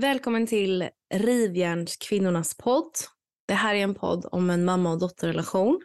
Välkommen 0.00 0.46
till 0.46 0.88
Rivjärnskvinnornas 1.14 2.56
podd. 2.56 2.90
Det 3.48 3.54
här 3.54 3.74
är 3.74 3.78
en 3.78 3.94
podd 3.94 4.26
om 4.32 4.50
en 4.50 4.64
mamma 4.64 4.92
och 4.92 4.98
dotterrelation. 4.98 5.80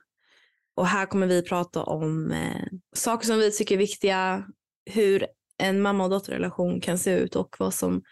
Och 0.76 0.88
här 0.88 1.06
kommer 1.06 1.28
vi 1.28 1.42
prata 1.42 1.84
om 1.84 2.32
eh, 2.32 2.66
saker 2.96 3.28
som 3.28 3.38
vi 3.38 3.52
tycker 3.52 3.76
är 3.76 3.80
viktiga, 3.80 4.46
hur 4.92 5.28
en 5.58 5.82
mamma 5.82 6.04
och 6.04 6.10
dotterrelation 6.10 6.82
kan 6.82 6.98
se 6.98 7.18
ut 7.18 7.36
och 7.36 7.56
vad 7.60 7.74
som 7.74 8.04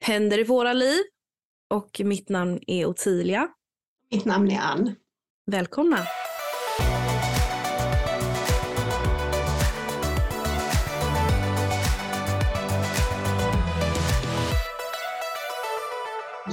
händer 0.00 0.38
i 0.38 0.44
våra 0.44 0.72
liv. 0.72 1.00
Och 1.70 2.00
mitt 2.04 2.28
namn 2.28 2.60
är 2.66 2.86
Ottilia. 2.86 3.48
Mitt 4.10 4.24
namn 4.24 4.50
är 4.50 4.60
Ann. 4.60 4.94
Välkomna! 5.46 6.06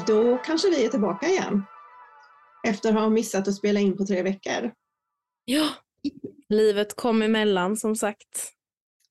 Då 0.08 0.38
kanske 0.38 0.70
vi 0.70 0.86
är 0.86 0.90
tillbaka 0.90 1.28
igen. 1.30 1.64
Efter 2.68 2.90
att 2.90 2.96
ha 2.96 3.10
missat 3.10 3.48
att 3.48 3.56
spela 3.56 3.80
in 3.80 3.98
på 3.98 4.06
tre 4.06 4.22
veckor. 4.22 4.72
Ja, 5.46 5.70
livet 6.50 6.96
kom 6.96 7.22
emellan 7.22 7.78
som 7.78 7.96
sagt. 7.96 8.52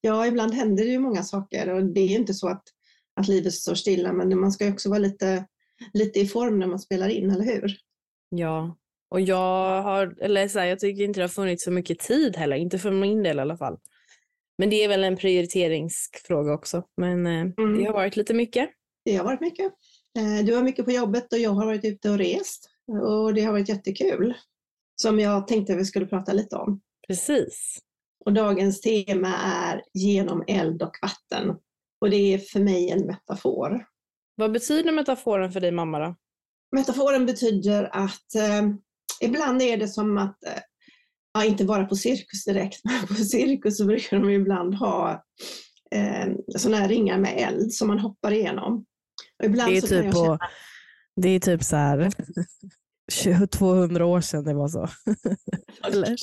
Ja, 0.01 0.27
ibland 0.27 0.55
händer 0.55 0.85
det 0.85 0.91
ju 0.91 0.99
många 0.99 1.23
saker 1.23 1.69
och 1.71 1.85
det 1.85 2.01
är 2.01 2.07
ju 2.09 2.15
inte 2.17 2.35
så 2.35 2.49
att, 2.49 2.63
att 3.21 3.29
livet 3.29 3.53
står 3.53 3.75
stilla, 3.75 4.13
men 4.13 4.41
man 4.41 4.53
ska 4.53 4.65
ju 4.65 4.73
också 4.73 4.89
vara 4.89 4.99
lite, 4.99 5.47
lite 5.93 6.21
i 6.21 6.27
form 6.27 6.59
när 6.59 6.67
man 6.67 6.79
spelar 6.79 7.09
in, 7.09 7.31
eller 7.31 7.45
hur? 7.45 7.77
Ja, 8.29 8.77
och 9.11 9.21
jag 9.21 9.83
har, 9.83 10.17
eller 10.21 10.49
så 10.49 10.59
här, 10.59 10.67
jag 10.67 10.79
tycker 10.81 11.03
inte 11.05 11.21
det 11.21 11.25
har 11.25 11.29
funnits 11.29 11.65
så 11.65 11.71
mycket 11.71 11.99
tid 11.99 12.37
heller, 12.37 12.57
inte 12.57 12.79
för 12.79 12.91
min 12.91 13.23
del 13.23 13.39
i 13.39 13.41
alla 13.41 13.57
fall. 13.57 13.79
Men 14.59 14.71
det 14.71 14.85
är 14.85 14.89
väl 14.89 15.05
en 15.05 15.17
prioriteringsfråga 15.17 16.53
också. 16.53 16.83
Men 16.97 17.27
eh, 17.27 17.33
Mm. 17.59 17.79
det 17.79 17.85
har 17.85 17.93
varit 17.93 18.17
lite 18.17 18.35
mycket. 18.35 18.71
Det 19.05 19.17
har 19.17 19.25
varit 19.25 19.41
mycket. 19.41 19.73
Eh, 20.19 20.45
Du 20.45 20.55
har 20.55 20.63
mycket 20.63 20.85
på 20.85 20.91
jobbet 20.91 21.33
och 21.33 21.39
jag 21.39 21.51
har 21.51 21.67
varit 21.67 21.85
ute 21.85 22.11
och 22.11 22.19
rest 22.19 22.71
och 22.89 23.35
det 23.35 23.41
har 23.41 23.53
varit 23.53 23.69
jättekul. 23.69 24.35
Som 24.97 25.21
jag 25.21 25.49
tänkte 25.49 25.77
vi 25.77 25.85
skulle 25.85 26.07
prata 26.07 26.33
lite 26.33 26.57
om. 26.57 26.81
Precis. 27.09 27.79
Och 28.25 28.33
dagens 28.33 28.81
tema 28.81 29.37
är 29.37 29.83
genom 29.95 30.45
eld 30.47 30.83
och 30.83 30.93
vatten. 31.03 31.57
Och 32.01 32.11
det 32.11 32.35
är 32.35 32.39
för 32.39 32.61
mig 32.61 32.91
en 32.91 33.07
metafor. 33.07 33.87
Vad 34.37 34.53
betyder 34.53 34.93
metaforen 34.93 35.53
för 35.53 35.61
dig 35.61 35.71
mamma 35.73 35.99
då? 35.99 36.17
Metaforen 36.77 37.27
betyder 37.27 37.85
att 37.93 38.35
eh, 38.35 38.63
ibland 39.21 39.63
är 39.63 39.77
det 39.77 39.89
som 39.89 40.19
att, 40.19 40.45
eh, 40.45 40.61
ja, 41.35 41.45
inte 41.45 41.65
bara 41.65 41.85
på 41.85 41.97
cirkus 41.97 42.45
direkt, 42.45 42.81
men 42.85 43.07
på 43.07 43.15
cirkus 43.15 43.79
så 43.79 43.85
brukar 43.85 44.19
de 44.21 44.31
ibland 44.31 44.75
ha 44.75 45.25
eh, 45.91 46.33
sådana 46.57 46.77
här 46.77 46.89
ringar 46.89 47.19
med 47.19 47.35
eld 47.37 47.73
som 47.73 47.89
man 47.89 47.99
hoppar 47.99 48.33
igenom. 48.33 48.85
Ibland 49.45 49.73
Det 49.73 49.77
är 49.77 49.81
så 49.81 49.87
kan 49.89 49.97
typ, 49.97 50.05
jag 50.05 50.13
på, 50.15 50.25
känna- 50.25 50.39
det 51.17 51.29
är 51.29 51.41
typ 51.41 51.63
så 51.63 51.77
här 51.77 52.11
200 53.47 54.07
år 54.07 54.21
sedan 54.21 54.45
det 54.45 54.55
var 54.55 54.69
så. 54.69 54.89
Eller? 55.87 56.17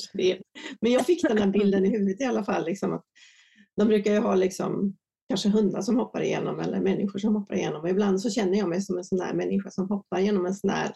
Men 0.80 0.92
jag 0.92 1.06
fick 1.06 1.22
den 1.22 1.38
här 1.38 1.46
bilden 1.46 1.86
i 1.86 1.90
huvudet 1.90 2.20
i 2.20 2.24
alla 2.24 2.44
fall. 2.44 2.64
Liksom, 2.64 2.92
att 2.92 3.04
de 3.76 3.88
brukar 3.88 4.12
ju 4.12 4.18
ha 4.18 4.34
liksom, 4.34 4.96
kanske 5.28 5.48
hundar 5.48 5.82
som 5.82 5.96
hoppar 5.96 6.22
igenom 6.22 6.60
eller 6.60 6.80
människor 6.80 7.18
som 7.18 7.34
hoppar 7.36 7.54
igenom. 7.54 7.82
Och 7.82 7.88
ibland 7.88 8.20
så 8.20 8.30
känner 8.30 8.58
jag 8.58 8.68
mig 8.68 8.82
som 8.82 8.98
en 8.98 9.04
sån 9.04 9.18
där 9.18 9.34
människa 9.34 9.70
som 9.70 9.88
hoppar 9.88 10.18
genom 10.20 10.46
en 10.46 10.54
sån 10.54 10.70
där 10.70 10.92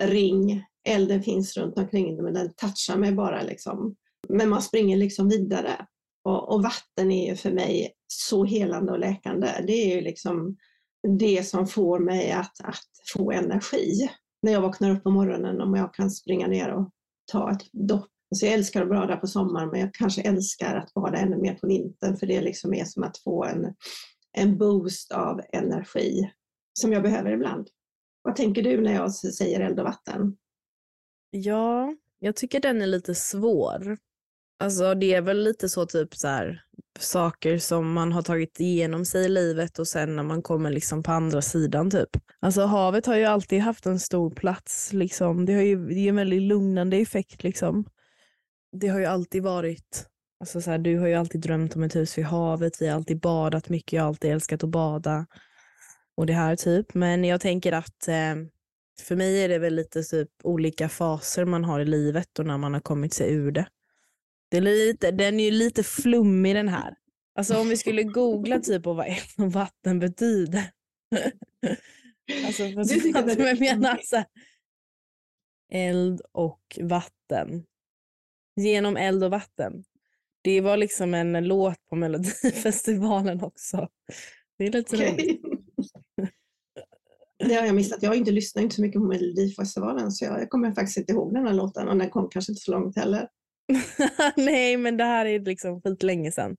ring. 0.00 0.64
Elden 0.88 1.22
finns 1.22 1.56
runt 1.56 1.78
omkring 1.78 2.22
men 2.22 2.34
den 2.34 2.54
touchar 2.54 2.96
mig 2.96 3.12
bara. 3.12 3.42
Liksom. 3.42 3.94
Men 4.28 4.48
man 4.48 4.62
springer 4.62 4.96
liksom 4.96 5.28
vidare. 5.28 5.86
Och, 6.24 6.54
och 6.54 6.62
vatten 6.62 7.12
är 7.12 7.30
ju 7.30 7.36
för 7.36 7.50
mig 7.50 7.92
så 8.06 8.44
helande 8.44 8.92
och 8.92 8.98
läkande. 8.98 9.48
Det 9.66 9.72
är 9.72 9.94
ju 9.94 10.00
liksom 10.00 10.56
det 11.06 11.46
som 11.46 11.66
får 11.66 11.98
mig 11.98 12.32
att, 12.32 12.60
att 12.64 12.90
få 13.14 13.32
energi. 13.32 14.10
När 14.42 14.52
jag 14.52 14.60
vaknar 14.60 14.90
upp 14.90 15.02
på 15.02 15.10
morgonen 15.10 15.60
om 15.60 15.74
jag 15.74 15.94
kan 15.94 16.10
springa 16.10 16.46
ner 16.46 16.72
och 16.72 16.90
ta 17.32 17.50
ett 17.50 17.72
dopp. 17.72 18.08
Alltså 18.30 18.46
jag 18.46 18.54
älskar 18.54 18.82
att 18.82 18.88
bada 18.88 19.16
på 19.16 19.26
sommaren 19.26 19.68
men 19.68 19.80
jag 19.80 19.94
kanske 19.94 20.22
älskar 20.22 20.74
att 20.74 20.94
bada 20.94 21.18
ännu 21.18 21.36
mer 21.36 21.54
på 21.54 21.66
vintern 21.66 22.16
för 22.16 22.26
det 22.26 22.40
liksom 22.40 22.74
är 22.74 22.84
som 22.84 23.02
att 23.02 23.18
få 23.18 23.44
en, 23.44 23.74
en 24.32 24.58
boost 24.58 25.12
av 25.12 25.40
energi 25.52 26.30
som 26.72 26.92
jag 26.92 27.02
behöver 27.02 27.30
ibland. 27.30 27.68
Vad 28.22 28.36
tänker 28.36 28.62
du 28.62 28.80
när 28.80 28.94
jag 28.94 29.14
säger 29.14 29.60
eld 29.60 29.78
och 29.78 29.84
vatten? 29.84 30.36
Ja, 31.30 31.94
jag 32.18 32.36
tycker 32.36 32.60
den 32.60 32.82
är 32.82 32.86
lite 32.86 33.14
svår. 33.14 33.98
Alltså 34.58 34.94
det 34.94 35.14
är 35.14 35.22
väl 35.22 35.44
lite 35.44 35.68
så 35.68 35.86
typ 35.86 36.16
så 36.16 36.28
här 36.28 36.62
saker 36.98 37.58
som 37.58 37.92
man 37.92 38.12
har 38.12 38.22
tagit 38.22 38.60
igenom 38.60 39.04
sig 39.04 39.24
i 39.24 39.28
livet 39.28 39.78
och 39.78 39.88
sen 39.88 40.16
när 40.16 40.22
man 40.22 40.42
kommer 40.42 40.70
liksom 40.70 41.02
på 41.02 41.12
andra 41.12 41.42
sidan 41.42 41.90
typ. 41.90 42.08
Alltså 42.40 42.62
havet 42.62 43.06
har 43.06 43.16
ju 43.16 43.24
alltid 43.24 43.60
haft 43.60 43.86
en 43.86 44.00
stor 44.00 44.30
plats 44.30 44.92
liksom. 44.92 45.46
Det 45.46 45.54
har 45.54 45.62
ju 45.62 45.88
det 45.88 46.00
är 46.00 46.08
en 46.08 46.16
väldigt 46.16 46.42
lugnande 46.42 46.96
effekt 46.96 47.42
liksom. 47.42 47.84
Det 48.72 48.88
har 48.88 48.98
ju 48.98 49.04
alltid 49.06 49.42
varit, 49.42 50.06
alltså 50.40 50.60
så 50.60 50.70
här, 50.70 50.78
du 50.78 50.98
har 50.98 51.06
ju 51.06 51.14
alltid 51.14 51.40
drömt 51.40 51.76
om 51.76 51.82
ett 51.82 51.96
hus 51.96 52.18
vid 52.18 52.24
havet, 52.24 52.82
vi 52.82 52.88
har 52.88 52.96
alltid 52.96 53.20
badat 53.20 53.68
mycket, 53.68 53.92
jag 53.92 54.02
har 54.02 54.08
alltid 54.08 54.32
älskat 54.32 54.64
att 54.64 54.70
bada 54.70 55.26
och 56.16 56.26
det 56.26 56.32
här 56.32 56.56
typ. 56.56 56.94
Men 56.94 57.24
jag 57.24 57.40
tänker 57.40 57.72
att 57.72 58.08
eh, 58.08 58.34
för 59.00 59.16
mig 59.16 59.44
är 59.44 59.48
det 59.48 59.58
väl 59.58 59.74
lite 59.74 60.02
typ 60.02 60.30
olika 60.42 60.88
faser 60.88 61.44
man 61.44 61.64
har 61.64 61.80
i 61.80 61.84
livet 61.84 62.38
och 62.38 62.46
när 62.46 62.58
man 62.58 62.74
har 62.74 62.80
kommit 62.80 63.14
sig 63.14 63.32
ur 63.32 63.52
det 63.52 63.66
det 64.48 64.56
är 64.56 64.60
lite, 64.60 65.10
den 65.10 65.40
är 65.40 65.44
ju 65.44 65.50
lite 65.50 65.82
flummig 65.82 66.54
den 66.54 66.68
här. 66.68 66.94
Alltså 67.38 67.56
om 67.60 67.68
vi 67.68 67.76
skulle 67.76 68.02
googla 68.02 68.60
typ 68.60 68.82
på 68.82 68.94
vad 68.94 69.06
eld 69.06 69.46
och 69.46 69.52
vatten 69.52 69.98
betyder. 69.98 70.70
alltså 72.46 72.62
Du 72.62 73.18
att 73.18 73.26
det 73.26 73.50
är 73.50 73.60
menar 73.60 74.00
så 74.02 74.16
här, 74.16 74.26
Eld 75.72 76.20
och 76.32 76.78
vatten. 76.80 77.64
Genom 78.56 78.96
eld 78.96 79.24
och 79.24 79.30
vatten. 79.30 79.84
Det 80.42 80.60
var 80.60 80.76
liksom 80.76 81.14
en 81.14 81.48
låt 81.48 81.86
på 81.88 81.96
Melodifestivalen 81.96 83.42
också. 83.42 83.88
Det 84.58 84.64
är 84.64 84.72
lite 84.72 84.96
roligt. 84.96 85.12
Okej. 85.12 85.40
Det 87.38 87.54
har 87.54 87.66
jag 87.66 87.74
missat. 87.74 88.02
Jag 88.02 88.10
har 88.10 88.16
inte 88.16 88.30
lyssnat 88.30 88.62
inte 88.62 88.76
så 88.76 88.82
mycket 88.82 89.00
på 89.00 89.06
Melodifestivalen 89.06 90.12
så 90.12 90.24
jag, 90.24 90.40
jag 90.40 90.50
kommer 90.50 90.72
faktiskt 90.72 90.98
inte 90.98 91.12
ihåg 91.12 91.34
den 91.34 91.46
här 91.46 91.54
låten 91.54 91.88
och 91.88 91.96
den 91.96 92.10
kom 92.10 92.28
kanske 92.30 92.52
inte 92.52 92.62
så 92.62 92.70
långt 92.70 92.96
heller. 92.96 93.28
Nej, 94.36 94.76
men 94.76 94.96
det 94.96 95.04
här 95.04 95.26
är 95.26 95.40
liksom 95.40 95.82
skit 95.82 96.02
länge 96.02 96.32
sedan. 96.32 96.56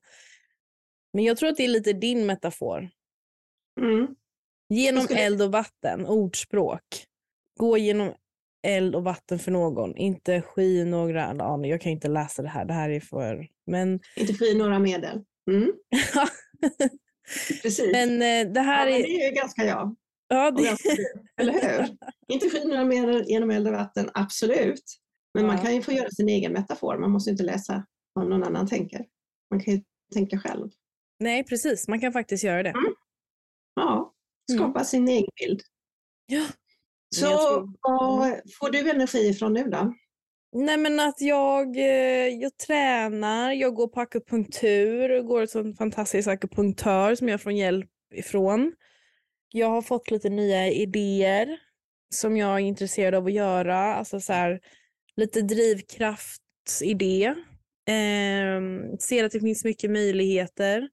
Men 1.14 1.24
jag 1.24 1.38
tror 1.38 1.50
att 1.50 1.58
det 1.58 1.64
är 1.64 1.70
lite 1.70 1.94
din 1.94 2.26
metafor. 2.26 2.90
Mm. 3.82 4.08
Genom 4.70 5.04
skulle- 5.04 5.20
eld 5.20 5.42
och 5.42 5.52
vatten, 5.52 6.06
ordspråk. 6.06 7.06
Gå 7.60 7.78
genom 7.78 8.14
eld 8.68 8.96
och 8.96 9.04
vatten 9.04 9.40
för 9.40 9.52
någon, 9.52 9.98
inte 9.98 10.42
sky 10.42 10.86
några... 10.86 11.36
Ja, 11.40 11.66
jag 11.66 11.82
kan 11.82 11.92
inte 11.92 12.08
läsa 12.08 12.42
det 12.42 12.50
här, 12.50 12.66
det 12.66 12.74
här 12.74 12.90
är 12.90 13.00
för... 13.00 13.48
Men, 13.66 14.00
Inte 14.16 14.34
fri 14.34 14.58
några 14.58 14.80
medel. 14.80 15.24
Mm. 15.52 15.72
Precis. 17.62 17.92
men 17.92 18.14
eh, 18.14 18.54
det 18.54 18.60
ja, 18.60 18.62
här 18.62 18.86
men 18.86 18.94
är... 18.94 19.04
det 19.04 19.10
är 19.10 19.30
ju 19.30 19.36
ganska 19.36 19.66
jag. 19.66 19.96
Ja, 20.28 20.52
det... 20.52 20.78
eller 21.42 21.54
hur? 21.54 21.98
Inte 22.28 22.50
sky 22.50 22.66
några 22.68 22.86
medel 22.86 23.24
genom 23.28 23.52
eld 23.52 23.68
och 23.68 23.74
vatten, 23.74 24.10
absolut. 24.14 24.84
Men 25.34 25.48
man 25.48 25.58
Ja. 25.58 25.64
kan 25.64 25.76
ju 25.76 25.82
få 25.82 25.92
göra 25.92 26.10
sin 26.10 26.30
egen 26.30 26.54
metafor. 26.54 26.98
Man 26.98 27.12
måste 27.12 27.30
inte 27.32 27.44
läsa 27.44 27.86
vad 28.14 28.30
någon 28.30 28.44
annan 28.44 28.68
tänker. 28.68 29.06
Man 29.52 29.60
kan 29.64 29.74
ju 29.74 29.82
tänka 30.14 30.40
själv. 30.40 30.70
Nej, 31.20 31.44
precis. 31.44 31.88
Man 31.88 32.00
kan 32.02 32.14
faktiskt 32.14 32.44
göra 32.44 32.64
det. 32.64 32.74
Ja, 33.76 34.14
Mm. 34.52 34.60
skapa 34.60 34.84
sin 34.84 35.08
egen 35.08 35.30
bild. 35.40 35.62
Ja. 36.26 36.46
Så 37.16 37.26
tror- 37.26 37.74
vad 37.82 38.32
får 38.60 38.70
du 38.72 38.90
energi 38.90 39.28
ifrån 39.30 39.54
nu 39.54 39.64
då? 39.64 39.94
Nej 40.56 40.78
men 40.78 41.00
att 41.00 41.22
jag, 41.22 41.78
eh, 41.78 42.28
jag 42.28 42.58
tränar, 42.58 43.52
jag 43.52 43.74
går 43.76 43.88
på 43.88 44.02
akupunktur, 44.02 45.22
går 45.22 45.46
till 45.46 45.60
en 45.60 45.74
fantastisk 45.74 46.28
akupunktör 46.28 47.16
som 47.16 47.30
jag 47.30 47.42
får 47.42 47.52
hjälp 47.52 47.90
ifrån. 48.14 48.74
Jag 49.52 49.68
har 49.70 49.82
fått 49.82 50.12
lite 50.12 50.30
nya 50.30 50.68
idéer 50.72 51.60
som 52.16 52.38
jag 52.38 52.54
är 52.56 52.60
intresserad 52.60 53.16
av 53.16 53.26
att 53.26 53.34
göra, 53.34 53.78
alltså 53.96 54.20
så 54.20 54.34
här, 54.34 54.62
lite 55.18 55.42
drivkraftsidé. 55.42 57.26
Eh, 57.88 58.62
ser 59.00 59.24
att 59.24 59.32
det 59.32 59.40
finns 59.40 59.64
mycket 59.64 59.92
möjligheter. 59.92 60.90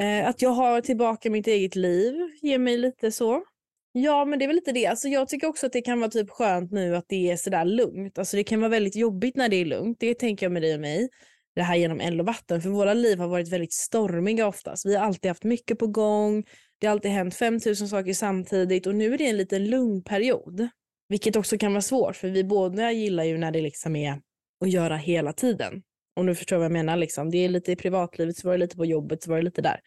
Eh, 0.00 0.28
att 0.28 0.42
jag 0.42 0.50
har 0.50 0.80
tillbaka 0.80 1.30
mitt 1.30 1.46
eget 1.46 1.76
liv 1.76 2.14
ger 2.42 2.58
mig 2.58 2.78
lite 2.78 3.12
så. 3.12 3.44
Ja, 3.92 4.24
men 4.24 4.38
det 4.38 4.44
är 4.44 4.46
väl 4.46 4.56
lite 4.56 4.72
det. 4.72 4.86
Alltså, 4.86 5.08
jag 5.08 5.28
tycker 5.28 5.46
också 5.46 5.66
att 5.66 5.72
det 5.72 5.82
kan 5.82 6.00
vara 6.00 6.10
typ 6.10 6.30
skönt 6.30 6.72
nu 6.72 6.96
att 6.96 7.04
det 7.08 7.30
är 7.30 7.36
sådär 7.36 7.64
lugnt. 7.64 8.18
Alltså, 8.18 8.36
det 8.36 8.44
kan 8.44 8.60
vara 8.60 8.68
väldigt 8.68 8.96
jobbigt 8.96 9.36
när 9.36 9.48
det 9.48 9.56
är 9.56 9.64
lugnt. 9.64 9.96
Det 10.00 10.14
tänker 10.14 10.46
jag 10.46 10.52
med 10.52 10.62
dig 10.62 10.74
och 10.74 10.80
mig. 10.80 11.08
Det 11.54 11.62
här 11.62 11.76
genom 11.76 12.00
eld 12.00 12.20
och 12.20 12.26
vatten. 12.26 12.62
För 12.62 12.70
våra 12.70 12.94
liv 12.94 13.18
har 13.18 13.28
varit 13.28 13.48
väldigt 13.52 13.72
stormiga 13.72 14.46
oftast. 14.46 14.86
Vi 14.86 14.96
har 14.96 15.06
alltid 15.06 15.30
haft 15.30 15.44
mycket 15.44 15.78
på 15.78 15.86
gång. 15.86 16.44
Det 16.78 16.86
har 16.86 16.92
alltid 16.92 17.10
hänt 17.10 17.34
5000 17.34 17.88
saker 17.88 18.14
samtidigt 18.14 18.86
och 18.86 18.94
nu 18.94 19.14
är 19.14 19.18
det 19.18 19.26
en 19.28 19.36
liten 19.36 19.70
lugn 19.70 20.02
period. 20.02 20.68
Vilket 21.10 21.36
också 21.36 21.58
kan 21.58 21.72
vara 21.72 21.82
svårt 21.82 22.16
för 22.16 22.28
vi 22.28 22.44
båda 22.44 22.92
gillar 22.92 23.24
ju 23.24 23.38
när 23.38 23.50
det 23.50 23.60
liksom 23.60 23.96
är 23.96 24.20
att 24.64 24.70
göra 24.70 24.96
hela 24.96 25.32
tiden. 25.32 25.82
Om 26.16 26.26
du 26.26 26.34
förstår 26.34 26.56
vad 26.56 26.64
jag 26.64 26.72
menar. 26.72 26.96
Liksom. 26.96 27.30
Det 27.30 27.38
är 27.38 27.48
lite 27.48 27.72
i 27.72 27.76
privatlivet, 27.76 28.36
så 28.36 28.48
var 28.48 28.52
det 28.52 28.58
lite 28.58 28.76
på 28.76 28.86
jobbet, 28.86 29.22
så 29.22 29.30
var 29.30 29.36
det 29.36 29.42
lite 29.42 29.62
där. 29.62 29.80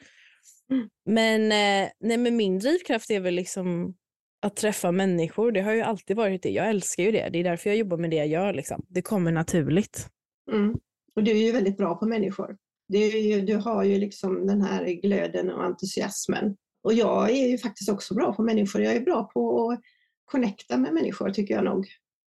Men, 1.06 1.42
eh, 1.42 1.90
nej, 2.00 2.18
men 2.18 2.36
min 2.36 2.60
drivkraft 2.60 3.12
är 3.12 3.20
väl 3.20 3.34
liksom 3.34 3.96
att 4.42 4.56
träffa 4.56 4.92
människor. 4.92 5.52
Det 5.52 5.62
har 5.62 5.74
ju 5.74 5.81
alltid 5.81 6.18
varit 6.18 6.44
det. 6.44 6.50
Jag 6.50 6.70
älskar 6.70 7.04
ju 7.04 7.12
det. 7.12 7.30
Det 7.34 7.40
är 7.40 7.44
därför 7.44 7.70
jag 7.70 7.78
jobbar 7.78 7.98
med 7.98 8.10
det 8.10 8.16
jag 8.16 8.28
gör. 8.28 8.54
Liksom. 8.54 8.86
Det 8.90 9.02
kommer 9.02 9.31
naturligt. 9.31 10.08
Mm. 10.52 10.75
Och 11.16 11.24
du 11.24 11.31
är 11.31 11.46
ju 11.46 11.52
väldigt 11.52 11.78
bra 11.78 11.96
på 11.96 12.06
människor. 12.06 12.58
Ju, 12.88 13.42
du 13.42 13.56
har 13.56 13.84
ju 13.84 13.98
liksom 13.98 14.48
den 14.48 14.62
här 14.62 14.86
glöden 14.86 15.50
och 15.50 15.64
entusiasmen. 15.64 16.56
Och 16.84 16.94
jag 16.94 17.31
är 17.31 17.48
ju 17.48 17.58
faktiskt 17.58 17.90
också 17.90 18.16
bra 18.16 18.34
på 18.34 18.44
människor. 18.44 18.81
Jag 18.81 18.96
är 18.96 19.02
bra 19.02 19.30
på 19.34 19.70
att 19.72 19.80
connecta 20.25 20.78
med 20.78 20.94
människor 20.94 21.30
tycker 21.30 21.54
jag 21.54 21.64
nog. 21.64 21.88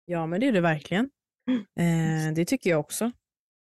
Ja, 0.04 0.26
men 0.26 0.40
det 0.40 0.46
är 0.48 0.52
du 0.52 0.60
verkligen. 0.60 1.10
Eh, 1.80 2.34
det 2.34 2.44
tycker 2.44 2.70
jag 2.70 2.80
också. 2.80 3.10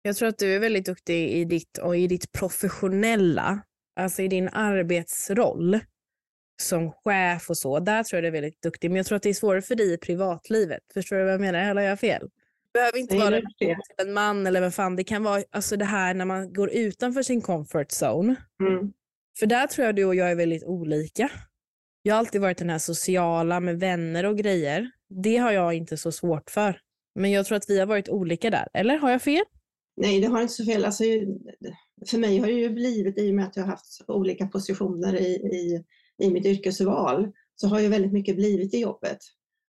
Jag 0.01 0.15
tror 0.15 0.29
att 0.29 0.37
du 0.37 0.55
är 0.55 0.59
väldigt 0.59 0.85
duktig 0.85 1.29
i 1.29 1.45
ditt, 1.45 1.77
och 1.77 1.97
i 1.97 2.07
ditt 2.07 2.31
professionella, 2.31 3.61
alltså 3.95 4.21
i 4.21 4.27
din 4.27 4.49
arbetsroll 4.49 5.79
som 6.61 6.91
chef 6.91 7.49
och 7.49 7.57
så. 7.57 7.79
Där 7.79 8.03
tror 8.03 8.17
jag 8.17 8.23
du 8.23 8.27
är 8.27 8.41
väldigt 8.41 8.61
duktig. 8.61 8.91
Men 8.91 8.97
jag 8.97 9.05
tror 9.05 9.15
att 9.15 9.23
det 9.23 9.29
är 9.29 9.33
svårare 9.33 9.61
för 9.61 9.75
dig 9.75 9.93
i 9.93 9.97
privatlivet. 9.97 10.81
Förstår 10.93 11.15
du 11.15 11.23
vad 11.23 11.33
jag 11.33 11.41
menar? 11.41 11.59
Eller 11.59 11.81
har 11.81 11.89
jag 11.89 11.99
fel? 11.99 12.29
Det 12.63 12.79
behöver 12.79 12.97
inte 12.97 13.15
Nej, 13.15 13.23
vara 13.23 13.35
det 13.35 13.47
det. 13.59 14.03
en 14.03 14.13
man 14.13 14.47
eller 14.47 14.61
vad 14.61 14.73
fan. 14.73 14.95
Det 14.95 15.03
kan 15.03 15.23
vara 15.23 15.43
alltså 15.51 15.77
det 15.77 15.85
här 15.85 16.13
när 16.13 16.25
man 16.25 16.53
går 16.53 16.69
utanför 16.69 17.23
sin 17.23 17.41
comfort 17.41 17.87
zone. 18.03 18.35
Mm. 18.63 18.93
För 19.39 19.45
där 19.45 19.67
tror 19.67 19.85
jag 19.85 19.95
du 19.95 20.05
och 20.05 20.15
jag 20.15 20.31
är 20.31 20.35
väldigt 20.35 20.63
olika. 20.63 21.29
Jag 22.05 22.15
har 22.15 22.19
alltid 22.19 22.41
varit 22.41 22.57
den 22.57 22.69
här 22.69 22.79
sociala 22.79 23.59
med 23.59 23.79
vänner 23.79 24.25
och 24.25 24.37
grejer. 24.37 24.91
Det 25.09 25.37
har 25.37 25.51
jag 25.51 25.73
inte 25.73 25.97
så 25.97 26.11
svårt 26.11 26.49
för. 26.49 26.79
Men 27.15 27.31
jag 27.31 27.45
tror 27.45 27.55
att 27.57 27.69
vi 27.69 27.79
har 27.79 27.85
varit 27.85 28.09
olika 28.09 28.49
där. 28.49 28.67
Eller 28.73 28.97
har 28.97 29.11
jag 29.11 29.21
fel? 29.21 29.43
Nej, 29.97 30.21
det 30.21 30.27
har 30.27 30.41
inte 30.41 30.53
så 30.53 30.65
fel. 30.65 30.85
Alltså, 30.85 31.03
för 32.09 32.17
mig 32.17 32.37
har 32.39 32.47
det 32.47 32.53
ju 32.53 32.69
blivit, 32.69 33.17
i 33.17 33.31
och 33.31 33.35
med 33.35 33.45
att 33.45 33.55
jag 33.57 33.63
har 33.63 33.69
haft 33.69 34.01
olika 34.07 34.47
positioner 34.47 35.15
i, 35.15 35.25
i, 35.35 35.83
i 36.25 36.29
mitt 36.31 36.45
yrkesval, 36.45 37.31
så 37.55 37.67
har 37.67 37.79
ju 37.79 37.87
väldigt 37.87 38.13
mycket 38.13 38.35
blivit 38.35 38.73
i 38.73 38.79
jobbet. 38.79 39.17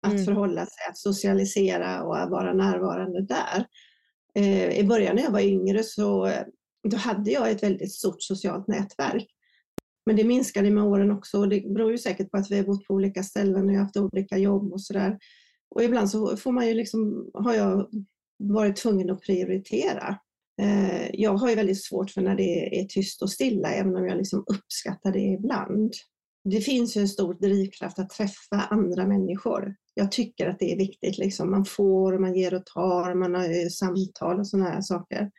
Att 0.03 0.13
Mm. 0.13 0.25
förhålla 0.25 0.65
sig, 0.65 0.87
att 0.89 0.97
socialisera 0.97 2.03
och 2.03 2.29
vara 2.29 2.53
närvarande 2.53 3.21
där. 3.21 3.65
Eh, 4.35 4.79
I 4.79 4.83
början 4.83 5.15
när 5.15 5.23
jag 5.23 5.31
var 5.31 5.39
yngre 5.39 5.83
så 5.83 6.25
eh, 6.25 6.43
då 6.89 6.97
hade 6.97 7.31
jag 7.31 7.51
ett 7.51 7.63
väldigt 7.63 7.93
stort 7.93 8.21
socialt 8.21 8.67
nätverk. 8.67 9.27
Men 10.05 10.15
det 10.15 10.23
minskade 10.23 10.71
med 10.71 10.83
åren 10.83 11.11
också 11.11 11.39
och 11.39 11.49
det 11.49 11.73
beror 11.73 11.91
ju 11.91 11.97
säkert 11.97 12.31
på 12.31 12.37
att 12.37 12.51
vi 12.51 12.57
har 12.57 12.63
bott 12.63 12.87
på 12.87 12.93
olika 12.93 13.23
ställen 13.23 13.65
och 13.65 13.73
jag 13.73 13.79
har 13.79 13.83
haft 13.83 13.97
olika 13.97 14.37
jobb 14.37 14.73
och 14.73 14.81
sådär. 14.81 15.19
Och 15.75 15.83
ibland 15.83 16.09
så 16.09 16.37
får 16.37 16.51
man 16.51 16.67
ju 16.67 16.73
liksom, 16.73 17.29
har 17.33 17.53
jag 17.53 17.89
varit 18.37 18.75
tvungen 18.75 19.09
att 19.09 19.21
prioritera. 19.21 20.17
Eh, 20.61 21.09
jag 21.13 21.33
har 21.33 21.49
ju 21.49 21.55
väldigt 21.55 21.83
svårt 21.83 22.11
för 22.11 22.21
när 22.21 22.35
det 22.35 22.79
är 22.79 22.85
tyst 22.85 23.21
och 23.21 23.31
stilla, 23.31 23.73
även 23.73 23.95
om 23.95 24.05
jag 24.05 24.17
liksom 24.17 24.43
uppskattar 24.47 25.11
det 25.11 25.19
ibland. 25.19 25.93
Det 26.43 26.61
finns 26.61 26.97
ju 26.97 27.01
en 27.01 27.07
stor 27.07 27.33
drivkraft 27.33 27.99
att 27.99 28.09
träffa 28.09 28.61
andra 28.69 29.07
människor. 29.07 29.75
Jag 29.93 30.11
tycker 30.11 30.47
att 30.47 30.59
det 30.59 30.73
är 30.73 30.77
viktigt. 30.77 31.17
Liksom. 31.17 31.51
Man 31.51 31.65
får, 31.65 32.19
man 32.19 32.35
ger 32.35 32.53
och 32.53 32.65
tar, 32.65 33.13
man 33.13 33.35
har 33.35 33.69
samtal 33.69 34.39
och 34.39 34.47
sådana 34.47 34.69
här 34.69 34.81
saker. 34.81 35.31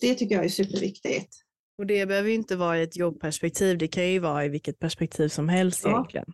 Det 0.00 0.14
tycker 0.14 0.34
jag 0.34 0.44
är 0.44 0.48
superviktigt. 0.48 1.47
Och 1.78 1.86
det 1.86 2.06
behöver 2.06 2.28
ju 2.28 2.34
inte 2.34 2.56
vara 2.56 2.78
i 2.78 2.82
ett 2.82 2.96
jobbperspektiv. 2.96 3.78
Det 3.78 3.88
kan 3.88 4.08
ju 4.08 4.18
vara 4.18 4.44
i 4.44 4.48
vilket 4.48 4.78
perspektiv 4.78 5.28
som 5.28 5.48
helst 5.48 5.80
Ja. 5.84 5.90
egentligen. 5.90 6.26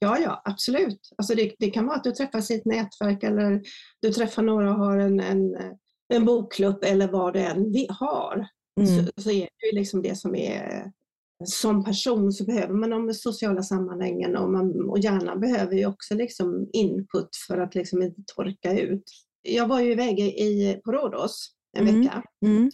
Ja, 0.00 0.18
ja, 0.18 0.42
absolut. 0.44 1.00
Alltså 1.18 1.34
det, 1.34 1.54
det 1.58 1.70
kan 1.70 1.86
vara 1.86 1.96
att 1.96 2.04
du 2.04 2.12
träffas 2.12 2.50
i 2.50 2.54
ett 2.54 2.64
nätverk 2.64 3.22
eller 3.22 3.62
du 4.02 4.12
träffar 4.12 4.42
några 4.42 4.70
och 4.70 4.76
har 4.78 4.98
en, 4.98 5.20
en, 5.20 5.56
en 6.14 6.24
bokklubb 6.24 6.84
eller 6.84 7.08
vad 7.08 7.32
det 7.32 7.40
än 7.44 7.72
vi 7.72 7.86
har. 7.90 8.48
Mm. 8.80 9.06
Så, 9.06 9.22
så 9.22 9.30
är 9.30 9.40
det 9.60 9.66
ju 9.72 9.78
liksom 9.78 10.02
det 10.02 10.16
som 10.16 10.34
är 10.34 10.92
som 11.44 11.84
person 11.84 12.32
så 12.32 12.44
behöver 12.44 12.74
man 12.74 12.90
de 12.90 13.14
sociala 13.14 13.62
sammanhangen 13.62 14.36
och, 14.36 14.50
man, 14.52 14.88
och 14.88 14.98
hjärnan 14.98 15.40
behöver 15.40 15.74
ju 15.76 15.86
också 15.86 16.14
liksom 16.14 16.68
input 16.72 17.28
för 17.48 17.58
att 17.58 17.74
liksom 17.74 18.02
inte 18.02 18.22
torka 18.36 18.78
ut. 18.80 19.02
Jag 19.42 19.66
var 19.68 19.80
ju 19.80 19.92
iväg 19.92 20.20
i, 20.20 20.80
på 20.84 20.92
Rhodos 20.92 21.48
en 21.78 21.88
Mm. 21.88 22.00
vecka 22.00 22.22
Mm 22.46 22.70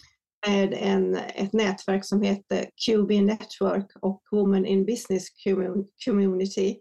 med 0.47 0.73
en, 0.73 1.15
ett 1.15 1.53
nätverk 1.53 2.05
som 2.05 2.21
heter 2.21 2.65
QB 2.85 3.09
Network 3.09 3.91
och 4.01 4.21
Women 4.31 4.65
in 4.65 4.85
Business 4.85 5.27
Community. 6.05 6.79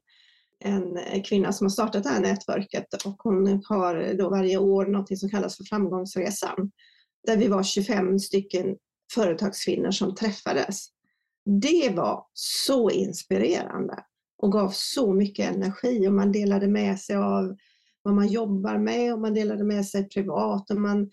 En 0.65 1.23
kvinna 1.23 1.53
som 1.53 1.65
har 1.65 1.71
startat 1.71 2.03
det 2.03 2.09
här 2.09 2.21
nätverket 2.21 2.95
och 3.05 3.17
hon 3.19 3.63
har 3.65 4.15
då 4.19 4.31
varje 4.31 4.59
år 4.59 4.87
något 4.87 5.19
som 5.19 5.29
kallas 5.29 5.57
för 5.57 5.65
Framgångsresan. 5.65 6.71
Där 7.27 7.37
vi 7.37 7.49
var 7.49 7.63
25 7.63 8.19
stycken 8.19 8.77
företagskvinnor 9.15 9.91
som 9.91 10.15
träffades. 10.15 10.87
Det 11.63 11.93
var 11.97 12.27
så 12.33 12.91
inspirerande 12.91 14.05
och 14.39 14.53
gav 14.53 14.71
så 14.75 15.13
mycket 15.13 15.55
energi 15.55 16.09
och 16.09 16.13
man 16.13 16.33
delade 16.33 16.69
med 16.69 17.01
sig 17.01 17.17
av 17.17 17.57
vad 18.03 18.15
man 18.15 18.29
jobbar 18.29 18.79
med 18.79 19.13
och 19.13 19.21
man 19.21 19.35
delade 19.35 19.65
med 19.65 19.87
sig 19.87 20.09
privat 20.09 20.71
och 20.71 20.81
man 20.81 21.11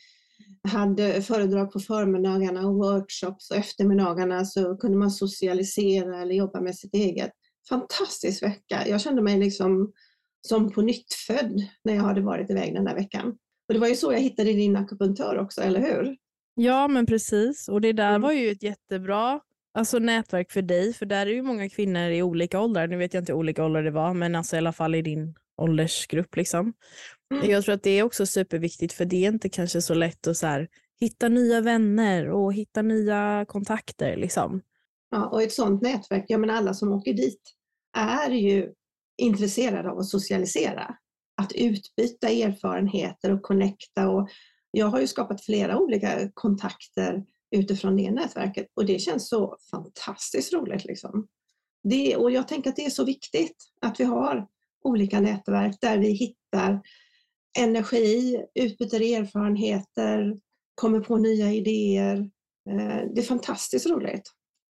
hade 0.67 1.21
föredrag 1.21 1.71
på 1.71 1.79
förmiddagarna 1.79 2.67
och 2.67 2.75
workshops 2.75 3.51
och 3.51 3.57
eftermiddagarna 3.57 4.45
så 4.45 4.77
kunde 4.77 4.97
man 4.97 5.11
socialisera 5.11 6.21
eller 6.21 6.35
jobba 6.35 6.61
med 6.61 6.75
sitt 6.75 6.93
eget. 6.93 7.31
Fantastisk 7.69 8.43
vecka. 8.43 8.87
Jag 8.87 9.01
kände 9.01 9.21
mig 9.21 9.39
liksom 9.39 9.91
som 10.47 10.71
på 10.71 10.81
nytt 10.81 11.13
född 11.27 11.61
när 11.83 11.95
jag 11.95 12.03
hade 12.03 12.21
varit 12.21 12.49
iväg 12.49 12.73
den 12.73 12.85
där 12.85 12.95
veckan. 12.95 13.27
Och 13.67 13.73
det 13.73 13.79
var 13.79 13.87
ju 13.87 13.95
så 13.95 14.13
jag 14.13 14.19
hittade 14.19 14.53
din 14.53 14.75
akupunktör 14.75 15.37
också, 15.37 15.61
eller 15.61 15.79
hur? 15.79 16.15
Ja, 16.55 16.87
men 16.87 17.05
precis. 17.05 17.67
Och 17.67 17.81
det 17.81 17.93
där 17.93 18.09
Mm. 18.09 18.21
var 18.21 18.31
ju 18.31 18.49
ett 18.51 18.63
jättebra 18.63 19.39
alltså, 19.73 19.99
nätverk 19.99 20.51
för 20.51 20.61
dig, 20.61 20.93
för 20.93 21.05
där 21.05 21.25
är 21.27 21.31
ju 21.31 21.41
många 21.41 21.69
kvinnor 21.69 22.09
i 22.09 22.21
olika 22.23 22.59
åldrar. 22.61 22.87
Nu 22.87 22.97
vet 22.97 23.13
jag 23.13 23.21
inte 23.21 23.31
hur 23.31 23.39
olika 23.39 23.65
åldrar 23.65 23.83
det 23.83 23.91
var, 23.91 24.13
men 24.13 24.35
alltså 24.35 24.55
i 24.55 24.59
alla 24.59 24.73
fall 24.73 24.95
i 24.95 25.01
din 25.01 25.35
åldersgrupp. 25.59 26.35
Liksom. 26.35 26.73
Mm. 27.33 27.49
Jag 27.49 27.63
tror 27.63 27.75
att 27.75 27.83
det 27.83 27.99
är 27.99 28.03
också 28.03 28.25
superviktigt, 28.25 28.93
för 28.93 29.05
det 29.05 29.25
är 29.25 29.29
inte 29.29 29.49
kanske 29.49 29.81
så 29.81 29.93
lätt 29.93 30.27
att 30.27 30.37
så 30.37 30.47
här, 30.47 30.67
hitta 30.99 31.27
nya 31.27 31.61
vänner 31.61 32.29
och 32.29 32.53
hitta 32.53 32.81
nya 32.81 33.45
kontakter. 33.47 34.17
Liksom. 34.17 34.61
Ja, 35.11 35.25
och 35.25 35.43
ett 35.43 35.53
sådant 35.53 35.81
nätverk, 35.81 36.25
jag 36.27 36.41
menar 36.41 36.53
alla 36.53 36.73
som 36.73 36.93
åker 36.93 37.13
dit 37.13 37.41
är 37.97 38.29
ju 38.29 38.73
intresserade 39.17 39.91
av 39.91 39.99
att 39.99 40.07
socialisera. 40.07 40.95
Att 41.41 41.51
utbyta 41.51 42.29
erfarenheter 42.29 43.31
och 43.31 43.41
connecta. 43.41 44.09
Och 44.09 44.29
jag 44.71 44.87
har 44.87 44.99
ju 44.99 45.07
skapat 45.07 45.45
flera 45.45 45.77
olika 45.77 46.31
kontakter 46.33 47.23
utifrån 47.51 47.95
det 47.95 48.11
nätverket 48.11 48.67
och 48.75 48.85
det 48.85 48.99
känns 48.99 49.29
så 49.29 49.57
fantastiskt 49.71 50.53
roligt. 50.53 50.85
Liksom. 50.85 51.27
Det, 51.83 52.15
och 52.15 52.31
jag 52.31 52.47
tänker 52.47 52.69
att 52.69 52.75
det 52.75 52.85
är 52.85 52.89
så 52.89 53.03
viktigt 53.03 53.55
att 53.81 53.99
vi 53.99 54.03
har 54.03 54.47
olika 54.83 55.19
nätverk 55.19 55.77
där 55.81 55.97
vi 55.97 56.07
hittar 56.11 56.81
energi, 57.59 58.43
utbyter 58.59 59.01
erfarenheter, 59.19 60.33
kommer 60.75 60.99
på 60.99 61.17
nya 61.17 61.51
idéer. 61.51 62.17
Eh, 62.69 63.01
Det 63.15 63.21
är 63.21 63.25
fantastiskt 63.25 63.89
roligt. 63.89 64.21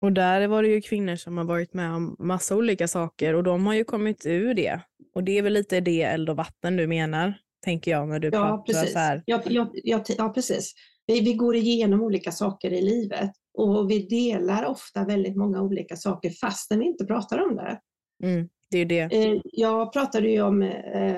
Och 0.02 0.12
där 0.12 0.48
var 0.48 0.62
det 0.62 0.68
ju 0.68 0.80
kvinnor 0.80 1.16
som 1.16 1.38
har 1.38 1.44
varit 1.44 1.74
med 1.74 1.92
om 1.94 2.16
massa 2.18 2.56
olika 2.56 2.88
saker 2.88 3.34
och 3.34 3.42
de 3.42 3.66
har 3.66 3.74
ju 3.74 3.84
kommit 3.84 4.26
ur 4.26 4.54
det. 4.54 4.80
Och 5.14 5.24
det 5.24 5.38
är 5.38 5.42
väl 5.42 5.52
lite 5.52 5.80
det 5.80 6.02
eld 6.02 6.30
och 6.30 6.36
vatten 6.36 6.76
du 6.76 6.86
menar, 6.86 7.34
tänker 7.64 7.90
jag 7.90 8.08
när 8.08 8.18
du 8.18 8.26
Ja, 8.26 8.30
pratar 8.32 8.72
precis. 8.72 8.92
så 8.92 8.98
här. 8.98 9.22
Ja, 9.26 9.42
ja, 9.46 9.70
ja, 9.74 10.04
ja, 10.18 10.28
precis. 10.28 10.72
Vi, 11.06 11.20
vi 11.20 11.34
går 11.34 11.56
igenom 11.56 12.02
olika 12.02 12.32
saker 12.32 12.72
i 12.72 12.82
livet 12.82 13.30
och 13.58 13.90
vi 13.90 14.06
delar 14.06 14.64
ofta 14.64 15.04
väldigt 15.04 15.36
många 15.36 15.62
olika 15.62 15.96
saker 15.96 16.30
fastän 16.30 16.78
vi 16.78 16.84
inte 16.86 17.04
pratar 17.04 17.38
om 17.38 17.56
det. 17.56 17.80
Mm, 18.24 18.48
det 18.70 18.78
är 18.78 18.84
det. 18.84 19.00
Eh, 19.00 19.40
Jag 19.44 19.92
pratade 19.92 20.28
ju 20.28 20.42
om 20.42 20.62
eh, 20.62 21.16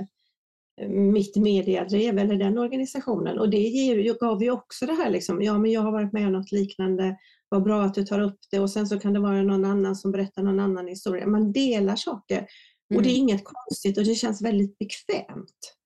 mitt 0.89 1.37
mediadrev 1.37 2.19
eller 2.19 2.37
den 2.37 2.59
organisationen. 2.59 3.39
Och 3.39 3.51
det 3.51 3.59
ger, 3.59 4.19
gav 4.21 4.43
ju 4.43 4.51
också 4.51 4.87
det 4.87 4.93
här, 4.93 5.11
liksom, 5.11 5.43
ja 5.43 5.59
men 5.59 5.71
jag 5.71 5.81
har 5.81 5.93
varit 5.93 6.13
med 6.13 6.27
om 6.27 6.33
något 6.33 6.53
liknande, 6.53 7.17
vad 7.49 7.63
bra 7.63 7.83
att 7.83 7.95
du 7.95 8.05
tar 8.05 8.21
upp 8.21 8.39
det 8.51 8.59
och 8.59 8.71
sen 8.71 8.87
så 8.87 9.01
kan 9.01 9.13
det 9.13 9.21
vara 9.21 9.43
någon 9.43 9.65
annan 9.65 9.97
som 9.97 10.13
berättar 10.13 10.43
någon 10.43 10.61
annan 10.61 10.89
historia. 10.89 11.27
Man 11.27 11.53
delar 11.53 11.97
saker 11.97 12.37
mm. 12.37 12.49
och 12.97 13.03
det 13.03 13.09
är 13.09 13.15
mm. 13.15 13.23
inget 13.23 13.45
konstigt 13.45 13.99
och 13.99 14.05
det 14.05 14.15
känns 14.15 14.43
väldigt 14.43 14.79
bekvämt. 14.79 15.77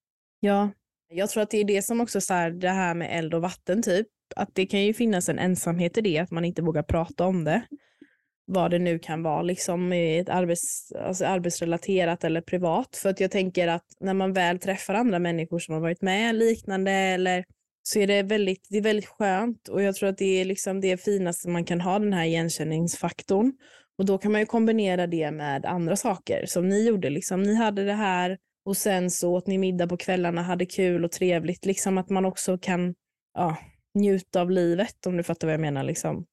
Ja, 0.41 0.71
jag 1.09 1.31
tror 1.31 1.43
att 1.43 1.51
det 1.51 1.59
är 1.59 1.65
det 1.65 1.83
som 1.83 2.01
också 2.01 2.21
så 2.21 2.35
här, 2.35 2.51
det 2.51 2.69
här 2.69 2.95
med 2.95 3.19
eld 3.19 3.35
och 3.35 3.43
vatten 3.43 3.83
typ, 3.83 4.07
att 4.37 4.51
det 4.53 4.67
kan 4.67 4.85
ju 4.85 4.95
finnas 4.95 5.29
en 5.29 5.39
ensamhet 5.39 5.99
i 5.99 6.01
det, 6.01 6.19
att 6.19 6.31
man 6.31 6.45
inte 6.45 6.63
vågar 6.63 6.83
prata 6.83 7.25
om 7.25 7.45
det 7.45 7.63
vad 8.47 8.71
det 8.71 8.79
nu 8.79 8.99
kan 8.99 9.23
vara, 9.23 9.43
liksom 9.43 9.93
ett 9.93 10.29
arbets, 10.29 10.93
alltså 10.93 11.25
arbetsrelaterat 11.25 12.25
eller 12.25 12.41
privat. 12.41 12.97
För 12.97 13.09
att 13.09 13.21
jag 13.21 13.31
tänker 13.31 13.69
att 13.69 13.85
när 14.01 14.15
man 14.15 14.33
väl 14.33 14.59
träffar 14.59 14.95
andra 14.95 15.19
människor 15.19 15.59
som 15.59 15.75
har 15.75 15.81
varit 15.81 16.03
med 16.03 16.35
liknande 16.35 16.91
eller 16.91 17.45
så 17.83 17.99
är 17.99 18.07
det 18.07 18.23
väldigt, 18.23 18.67
det 18.71 18.77
är 18.77 18.83
väldigt 18.83 19.09
skönt 19.09 19.69
och 19.69 19.83
jag 19.83 19.95
tror 19.95 20.09
att 20.09 20.19
det 20.19 20.41
är 20.41 20.45
liksom 20.45 20.81
det 20.81 21.05
finaste 21.05 21.49
man 21.49 21.65
kan 21.65 21.81
ha, 21.81 21.99
den 21.99 22.13
här 22.13 22.25
igenkänningsfaktorn. 22.25 23.53
Och 23.99 24.05
då 24.05 24.19
kan 24.19 24.33
man 24.33 24.41
ju 24.41 24.47
kombinera 24.47 25.07
det 25.07 25.31
med 25.31 25.67
andra 25.67 25.97
saker 25.97 26.47
som 26.47 26.69
ni 26.69 26.87
gjorde. 26.87 27.11
Liksom, 27.11 27.43
ni 27.43 27.55
hade 27.55 27.85
det 27.85 27.93
här 27.93 28.39
och 28.65 28.77
sen 28.77 29.11
så 29.11 29.33
åt 29.33 29.47
ni 29.47 29.59
middag 29.59 29.87
på 29.87 29.97
kvällarna, 29.97 30.43
hade 30.43 30.67
kul 30.67 31.05
och 31.05 31.13
trevligt. 31.13 31.65
Liksom 31.65 31.99
att 31.99 32.11
man 32.11 32.25
också 32.25 32.59
kan 32.59 32.95
ja, 33.35 33.57
njuta 33.95 34.41
av 34.41 34.51
livet 34.51 35.07
om 35.07 35.17
du 35.17 35.23
fattar 35.23 35.47
vad 35.47 35.55
jag 35.55 35.61
menar. 35.61 35.83
Liksom. 35.83 36.27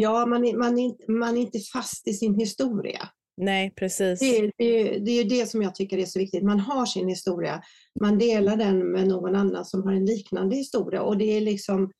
Ja, 0.00 0.26
man 0.26 0.44
är, 0.44 0.56
man, 0.56 0.78
är, 0.78 1.12
man 1.12 1.36
är 1.36 1.40
inte 1.40 1.58
fast 1.58 2.08
i 2.08 2.12
sin 2.12 2.34
historia. 2.34 3.08
Nej, 3.36 3.72
precis. 3.76 4.20
Det, 4.20 4.50
det, 4.58 4.98
det 4.98 5.10
är 5.10 5.24
det 5.24 5.50
som 5.50 5.62
jag 5.62 5.74
tycker 5.74 5.98
är 5.98 6.06
så 6.06 6.18
viktigt. 6.18 6.44
Man 6.44 6.60
har 6.60 6.86
sin 6.86 7.08
historia, 7.08 7.62
man 8.00 8.18
delar 8.18 8.56
den 8.56 8.92
med 8.92 9.08
någon 9.08 9.36
annan 9.36 9.64
som 9.64 9.82
har 9.82 9.92
en 9.92 10.06
liknande 10.06 10.56
historia 10.56 11.02
och 11.02 11.18
det 11.18 11.36
är 11.36 11.40
liksom 11.40 11.90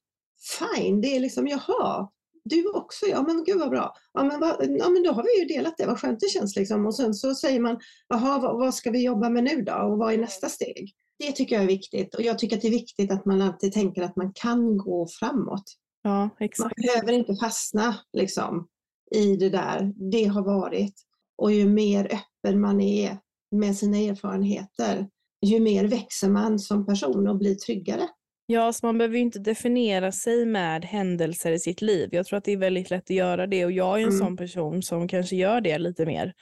fine. 0.59 1.01
Det 1.01 1.17
är 1.17 1.21
liksom, 1.21 1.49
jaha, 1.49 2.09
du 2.45 2.69
också, 2.69 3.07
ja 3.07 3.23
men 3.23 3.45
gud 3.45 3.59
vad 3.59 3.71
bra. 3.71 3.95
Ja 4.13 4.25
men, 4.25 4.41
va, 4.41 4.57
ja 4.61 4.89
men 4.89 5.03
då 5.03 5.13
har 5.13 5.23
vi 5.23 5.41
ju 5.41 5.57
delat 5.57 5.75
det, 5.79 5.87
vad 5.87 6.01
skönt 6.01 6.21
det 6.21 6.29
känns 6.29 6.57
liksom. 6.57 6.87
Och 6.87 6.97
sen 6.97 7.15
så 7.15 7.35
säger 7.35 7.61
man, 7.61 7.81
jaha 8.09 8.39
vad, 8.39 8.59
vad 8.59 8.75
ska 8.75 8.91
vi 8.91 9.05
jobba 9.05 9.29
med 9.29 9.45
nu 9.45 9.63
då 9.63 9.75
och 9.75 9.99
vad 9.99 10.13
är 10.13 10.19
nästa 10.19 10.49
steg? 10.49 10.95
Det 11.19 11.33
tycker 11.33 11.55
jag 11.55 11.63
är 11.65 11.69
viktigt 11.69 12.15
och 12.15 12.23
jag 12.23 12.39
tycker 12.39 12.57
att 12.57 12.63
det 12.63 12.69
är 12.69 12.73
viktigt 12.73 13.11
att 13.11 13.25
man 13.25 13.43
alltid 13.43 13.73
tänker 13.73 14.03
att 14.03 14.17
man 14.17 14.33
kan 14.33 14.77
gå 14.77 15.09
framåt. 15.21 15.65
Ja, 16.03 16.31
exakt. 16.41 16.73
Man 16.79 16.87
behöver 16.87 17.13
inte 17.13 17.35
fastna 17.35 17.97
liksom, 18.13 18.69
i 19.11 19.37
det 19.37 19.51
där. 19.51 19.93
Det 20.11 20.25
har 20.25 20.43
varit. 20.43 20.95
Och 21.37 21.53
ju 21.53 21.67
mer 21.67 22.05
öppen 22.05 22.61
man 22.61 22.81
är 22.81 23.19
med 23.51 23.77
sina 23.77 23.97
erfarenheter, 23.97 25.09
ju 25.47 25.61
mer 25.61 25.85
växer 25.85 26.29
man 26.29 26.59
som 26.59 26.87
person 26.87 27.29
och 27.29 27.37
blir 27.37 27.55
tryggare. 27.55 28.09
Ja, 28.47 28.73
så 28.73 28.87
man 28.87 28.99
behöver 28.99 29.19
inte 29.19 29.39
definiera 29.39 30.13
sig 30.13 30.47
med 30.47 30.85
händelser 30.85 31.53
i 31.53 31.59
sitt 31.59 31.83
liv. 31.83 32.09
Jag 32.13 32.27
tror 32.27 32.37
att 32.37 32.45
det 32.45 32.53
är 32.53 32.57
väldigt 32.57 32.91
lätt 32.91 33.05
att 33.05 33.11
göra 33.11 33.47
det 33.47 33.65
och 33.65 33.73
jag 33.73 33.99
är 33.99 34.03
en 34.03 34.09
mm. 34.09 34.19
sån 34.19 34.37
person 34.37 34.83
som 34.83 35.09
kanske 35.09 35.37
gör 35.37 35.61
det 35.61 35.79
lite 35.79 36.07
mer. 36.07 36.35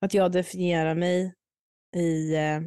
Att 0.00 0.14
jag 0.14 0.32
definierar 0.32 0.94
mig 0.94 1.34
i 1.96 2.34
eh, 2.34 2.60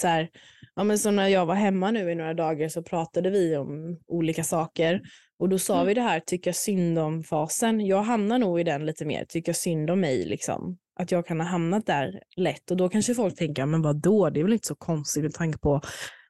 så 0.00 0.06
här, 0.06 0.30
ja 0.74 0.84
men 0.84 0.98
så 0.98 1.10
när 1.10 1.28
jag 1.28 1.46
var 1.46 1.54
hemma 1.54 1.90
nu 1.90 2.10
i 2.10 2.14
några 2.14 2.34
dagar 2.34 2.68
så 2.68 2.82
pratade 2.82 3.30
vi 3.30 3.56
om 3.56 3.98
olika 4.06 4.44
saker 4.44 5.00
och 5.40 5.48
då 5.48 5.58
sa 5.58 5.74
mm. 5.74 5.86
vi 5.86 5.94
det 5.94 6.00
här 6.00 6.20
tycka 6.20 6.52
synd 6.52 6.98
om-fasen. 6.98 7.86
Jag 7.86 8.02
hamnar 8.02 8.38
nog 8.38 8.60
i 8.60 8.64
den 8.64 8.86
lite 8.86 9.04
mer, 9.04 9.24
tycka 9.24 9.54
synd 9.54 9.90
om 9.90 10.00
mig 10.00 10.24
liksom. 10.24 10.78
Att 11.00 11.12
jag 11.12 11.26
kan 11.26 11.40
ha 11.40 11.46
hamnat 11.46 11.86
där 11.86 12.22
lätt 12.36 12.70
och 12.70 12.76
då 12.76 12.88
kanske 12.88 13.14
folk 13.14 13.36
tänker, 13.36 13.66
men 13.66 13.82
vad 13.82 13.96
då? 14.02 14.30
det 14.30 14.40
är 14.40 14.44
väl 14.44 14.52
inte 14.52 14.68
så 14.68 14.74
konstigt 14.74 15.22
med 15.22 15.34
tanke 15.34 15.58
på 15.58 15.80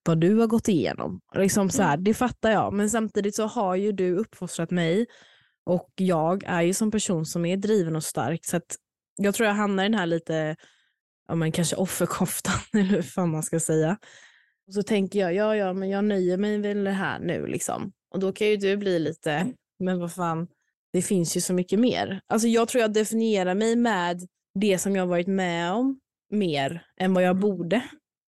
vad 0.04 0.20
du 0.20 0.36
har 0.36 0.46
gått 0.46 0.68
igenom. 0.68 1.20
Liksom 1.34 1.70
så 1.70 1.82
här, 1.82 1.94
mm. 1.94 2.04
Det 2.04 2.14
fattar 2.14 2.50
jag, 2.50 2.72
men 2.72 2.90
samtidigt 2.90 3.34
så 3.34 3.46
har 3.46 3.76
ju 3.76 3.92
du 3.92 4.16
uppfostrat 4.16 4.70
mig 4.70 5.06
och 5.66 5.90
jag 5.96 6.44
är 6.46 6.62
ju 6.62 6.74
som 6.74 6.90
person 6.90 7.26
som 7.26 7.44
är 7.44 7.56
driven 7.56 7.96
och 7.96 8.04
stark 8.04 8.44
så 8.44 8.60
jag 9.16 9.34
tror 9.34 9.46
jag 9.46 9.54
hamnar 9.54 9.84
i 9.84 9.88
den 9.88 9.98
här 9.98 10.06
lite, 10.06 10.56
ja 11.28 11.34
men 11.34 11.52
kanske 11.52 11.76
offerkoftan 11.76 12.60
eller 12.80 12.90
hur 12.90 13.02
fan 13.02 13.30
man 13.30 13.42
ska 13.42 13.60
säga. 13.60 13.98
Och 14.66 14.74
så 14.74 14.82
tänker 14.82 15.18
jag, 15.18 15.34
ja 15.34 15.56
ja 15.56 15.72
men 15.72 15.88
jag 15.88 16.04
nöjer 16.04 16.36
mig 16.36 16.58
väl 16.58 16.86
här 16.86 17.18
nu 17.18 17.46
liksom. 17.46 17.92
Och 18.10 18.20
då 18.20 18.32
kan 18.32 18.46
ju 18.46 18.56
du 18.56 18.76
bli 18.76 18.98
lite, 18.98 19.52
men 19.78 19.98
vad 19.98 20.14
fan, 20.14 20.48
det 20.92 21.02
finns 21.02 21.36
ju 21.36 21.40
så 21.40 21.54
mycket 21.54 21.78
mer. 21.78 22.20
Alltså 22.26 22.48
jag 22.48 22.68
tror 22.68 22.82
jag 22.82 22.92
definierar 22.92 23.54
mig 23.54 23.76
med 23.76 24.20
det 24.54 24.78
som 24.78 24.96
jag 24.96 25.06
varit 25.06 25.26
med 25.26 25.72
om 25.72 26.00
mer 26.30 26.86
än 27.00 27.14
vad 27.14 27.22
jag 27.22 27.30
mm. 27.30 27.40
borde. 27.40 27.82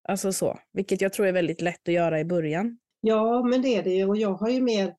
Alltså 0.09 0.33
så, 0.33 0.59
vilket 0.73 1.01
jag 1.01 1.13
tror 1.13 1.27
är 1.27 1.33
väldigt 1.33 1.61
lätt 1.61 1.89
att 1.89 1.95
göra 1.95 2.21
i 2.21 2.25
början. 2.25 2.79
Ja, 3.01 3.43
men 3.43 3.63
det 3.63 3.77
är 3.77 3.83
det 3.83 3.95
ju 3.95 4.05
och 4.09 4.17
jag 4.17 4.35
har 4.35 4.49
ju 4.49 4.61
mer, 4.61 4.95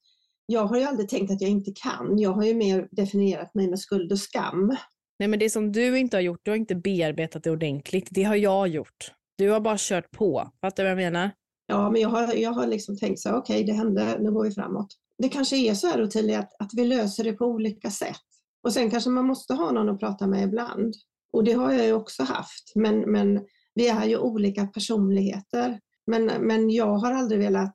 jag 0.46 0.66
har 0.66 0.78
ju 0.78 0.84
aldrig 0.84 1.10
tänkt 1.10 1.32
att 1.32 1.42
jag 1.42 1.50
inte 1.50 1.72
kan. 1.72 2.20
Jag 2.20 2.32
har 2.34 2.44
ju 2.44 2.54
mer 2.54 2.88
definierat 2.92 3.56
mig 3.56 3.70
med 3.70 3.80
skuld 3.80 4.12
och 4.12 4.20
skam. 4.20 4.78
Nej, 5.20 5.30
men 5.30 5.40
det 5.40 5.50
som 5.50 5.72
du 5.72 5.98
inte 5.98 6.18
har 6.18 6.22
gjort, 6.22 6.40
du 6.44 6.52
har 6.52 6.56
inte 6.56 6.75
bearbetat 6.75 7.44
det 7.44 7.52
ordentligt. 7.52 8.08
Det 8.12 8.24
har 8.24 8.36
jag 8.36 8.68
gjort. 8.68 9.12
Du 9.38 9.50
har 9.50 9.60
bara 9.60 9.78
kört 9.80 10.12
på. 10.12 10.52
Fattar 10.62 10.84
du 10.84 10.90
vad 10.90 11.04
jag 11.04 11.13
menar? 11.13 11.32
Ja, 11.74 11.89
men 11.89 12.01
jag 12.01 12.10
har, 12.10 12.34
jag 12.34 12.51
har 12.51 12.68
liksom 12.68 12.98
tänkt 12.98 13.20
så 13.20 13.30
okej, 13.30 13.56
okay, 13.56 13.65
det 13.65 13.74
hände, 13.74 14.18
nu 14.20 14.32
går 14.32 14.44
vi 14.44 14.51
framåt. 14.51 14.88
Det 15.18 15.30
kanske 15.30 15.58
är 15.58 15.74
så 15.74 15.88
här 15.88 16.03
Ottilia, 16.03 16.39
att, 16.39 16.53
att 16.60 16.70
vi 16.74 16.86
löser 16.86 17.24
det 17.24 17.34
på 17.34 17.46
olika 17.46 17.92
sätt. 17.92 18.22
Och 18.63 18.74
sen 18.74 18.89
kanske 18.89 19.10
man 19.10 19.25
måste 19.25 19.53
ha 19.53 19.72
någon 19.72 19.89
att 19.89 20.00
prata 20.00 20.27
med 20.27 20.44
ibland. 20.44 20.94
Och 21.34 21.44
det 21.44 21.53
har 21.53 21.72
jag 21.72 21.86
ju 21.86 21.94
också 21.94 22.24
haft. 22.24 22.72
Men, 22.75 23.00
men 23.00 23.46
vi 23.74 23.88
är 23.88 24.06
ju 24.06 24.18
olika 24.18 24.68
personligheter. 24.68 25.80
Men, 26.08 26.25
men 26.25 26.70
jag 26.70 26.98
har 26.98 27.12
aldrig 27.12 27.39
velat 27.39 27.74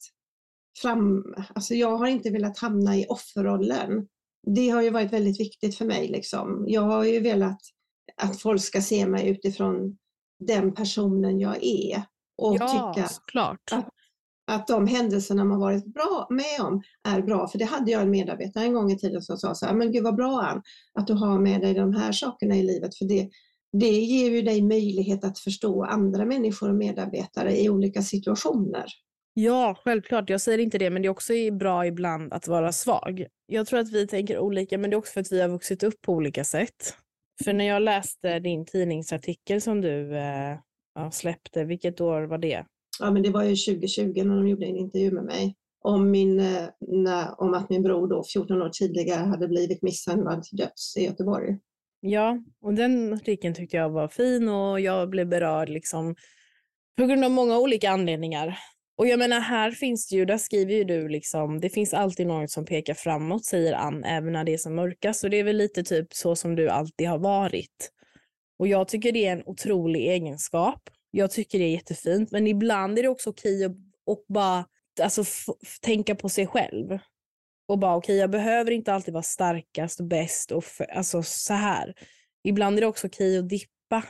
fram, 0.83 1.35
alltså 1.55 1.75
jag 1.75 1.97
har 1.97 2.07
inte 2.07 2.31
velat 2.31 2.59
hamna 2.59 2.97
i 2.97 3.07
offerrollen. 3.09 4.07
Det 4.47 4.69
har 4.69 4.83
ju 4.83 4.90
varit 4.90 5.12
väldigt 5.12 5.40
viktigt 5.40 5.78
för 5.78 5.85
mig. 5.85 6.09
Liksom. 6.09 6.64
Jag 6.69 6.83
har 6.83 7.05
ju 7.05 7.21
velat 7.21 7.61
att 8.17 8.40
folk 8.40 8.62
ska 8.62 8.83
se 8.83 9.07
mig 9.07 9.28
utifrån 9.28 9.97
den 10.38 10.75
personen 10.75 11.40
jag 11.40 11.64
är 11.64 12.02
och 12.38 12.57
ja, 12.61 12.92
tycka 12.95 13.09
klart. 13.26 13.73
Att, 13.73 13.88
att 14.47 14.66
de 14.66 14.87
händelserna 14.87 15.45
man 15.45 15.61
varit 15.61 15.95
bra 15.95 16.26
med 16.30 16.61
om 16.61 16.83
är 17.09 17.23
bra. 17.23 17.49
För 17.49 17.59
det 17.59 17.64
hade 17.64 17.90
jag 17.90 18.02
en 18.02 18.11
medarbetare 18.11 18.64
en 18.64 18.75
gång 18.75 18.92
i 18.92 18.99
tiden 18.99 19.23
som 19.23 19.37
sa 19.37 19.54
så 19.54 19.66
här, 19.66 19.75
men 19.75 19.92
gud 19.92 20.04
vad 20.04 20.16
bra 20.16 20.40
Ann, 20.40 20.62
att 20.95 21.07
du 21.07 21.12
har 21.12 21.38
med 21.38 21.61
dig 21.61 21.75
de 21.75 21.95
här 21.95 22.12
sakerna 22.12 22.57
i 22.57 22.62
livet. 22.62 22.97
För 22.97 23.04
det, 23.04 23.28
det 23.73 23.90
ger 23.90 24.30
ju 24.30 24.42
dig 24.42 24.62
möjlighet 24.62 25.25
att 25.25 25.38
förstå 25.38 25.85
andra 25.85 26.25
människor 26.25 26.68
och 26.68 26.75
medarbetare 26.75 27.61
i 27.61 27.68
olika 27.68 28.02
situationer. 28.02 28.85
Ja, 29.35 29.76
självklart. 29.85 30.30
Jag 30.30 30.40
säger 30.40 30.59
inte 30.59 30.78
det, 30.78 30.90
men 30.90 31.02
det 31.02 31.09
är 31.09 31.11
också 31.11 31.33
bra 31.52 31.87
ibland 31.87 32.33
att 32.33 32.49
vara 32.49 32.73
svag. 32.73 33.26
Jag 33.47 33.66
tror 33.66 33.80
att 33.80 33.92
vi 33.92 34.07
tänker 34.07 34.38
olika, 34.38 34.78
men 34.78 34.90
det 34.90 34.95
är 34.95 34.99
också 34.99 35.12
för 35.12 35.21
att 35.21 35.33
vi 35.33 35.40
har 35.40 35.49
vuxit 35.49 35.83
upp 35.83 36.02
på 36.02 36.12
olika 36.12 36.45
sätt. 36.45 36.95
För 37.45 37.52
när 37.52 37.64
jag 37.64 37.83
läste 37.83 38.38
din 38.38 38.64
tidningsartikel 38.64 39.61
som 39.61 39.80
du 39.80 40.16
eh, 40.16 40.59
ja, 40.99 41.11
släppte. 41.11 41.64
Vilket 41.64 42.00
år 42.00 42.23
var 42.23 42.38
det? 42.38 42.64
Ja, 43.00 43.11
men 43.11 43.23
det 43.23 43.31
var 43.31 43.43
ju 43.43 43.57
2020 43.57 44.23
när 44.25 44.37
de 44.37 44.49
gjorde 44.49 44.67
en 44.67 44.76
intervju 44.76 45.11
med 45.11 45.25
mig 45.25 45.55
om, 45.81 46.11
min, 46.11 46.40
eh, 46.40 46.69
när, 46.81 47.40
om 47.40 47.55
att 47.55 47.71
min 47.71 47.83
bror 47.83 48.09
då 48.09 48.25
14 48.33 48.62
år 48.62 48.69
tidigare 48.69 49.25
hade 49.25 49.49
blivit 49.49 49.83
misshandlad 49.83 50.43
till 50.43 50.59
döds 50.59 50.97
i 50.97 51.05
Göteborg. 51.05 51.59
Ja, 52.00 52.38
och 52.62 52.75
den 52.75 53.12
artikeln 53.12 53.55
tyckte 53.55 53.76
jag 53.76 53.90
var 53.90 54.09
fin 54.09 54.49
och 54.49 54.81
jag 54.81 55.11
blev 55.11 55.28
berörd 55.28 55.69
liksom 55.69 56.14
på 56.97 57.07
grund 57.07 57.25
av 57.25 57.31
många 57.31 57.59
olika 57.59 57.90
anledningar. 57.90 58.59
Och 58.99 59.07
jag 59.07 59.19
menar, 59.19 59.40
här 59.40 59.71
finns 59.71 60.09
det 60.09 60.17
ju, 60.17 60.25
där 60.25 60.38
skriver 60.38 60.75
ju 60.75 60.85
du 60.85 61.09
liksom, 61.09 61.61
det 61.61 61.71
finns 61.71 61.95
alltid 61.95 62.26
något 62.26 62.50
som 62.50 62.64
pekar 62.64 62.95
framåt, 62.95 63.45
säger 63.45 63.73
Ann, 63.73 64.05
även 64.05 64.33
när 64.33 64.45
det 64.45 64.55
är 64.55 64.59
som 64.59 64.75
mörkast. 64.75 65.25
Och 65.25 65.31
det 65.31 65.37
är 65.37 65.45
väl 65.45 65.57
lite 65.57 65.83
typ 65.83 66.12
så 66.12 66.37
som 66.37 66.57
du 66.57 66.69
alltid 66.69 67.09
har 67.09 67.19
varit. 67.19 67.90
Och 68.59 68.69
jag 68.69 68.88
tycker 68.88 69.12
det 69.12 69.27
är 69.27 69.33
en 69.33 69.43
otrolig 69.47 70.09
egenskap. 70.09 70.91
Jag 71.11 71.31
tycker 71.31 71.59
det 71.59 71.65
är 71.65 71.73
jättefint, 71.73 72.31
men 72.31 72.47
ibland 72.47 72.99
är 72.99 73.03
det 73.03 73.09
också 73.09 73.31
okej 73.31 73.65
att 73.65 73.73
och 74.09 74.25
bara 74.29 74.65
alltså, 75.03 75.25
tänka 75.81 76.15
på 76.15 76.29
sig 76.29 76.47
själv. 76.47 76.99
Och 77.69 77.79
bara 77.79 77.97
okej, 77.97 78.17
jag 78.17 78.31
behöver 78.31 78.71
inte 78.71 78.93
alltid 78.93 79.15
vara 79.15 79.23
starkast 79.23 80.00
och 80.00 80.07
bäst 80.07 80.53
och 80.53 80.65
alltså 80.95 81.23
så 81.23 81.55
här. 81.55 81.95
Ibland 82.45 82.77
är 82.77 82.81
det 82.81 82.87
också 82.87 83.07
okej 83.07 83.38
att 83.38 83.49
dippa 83.49 84.05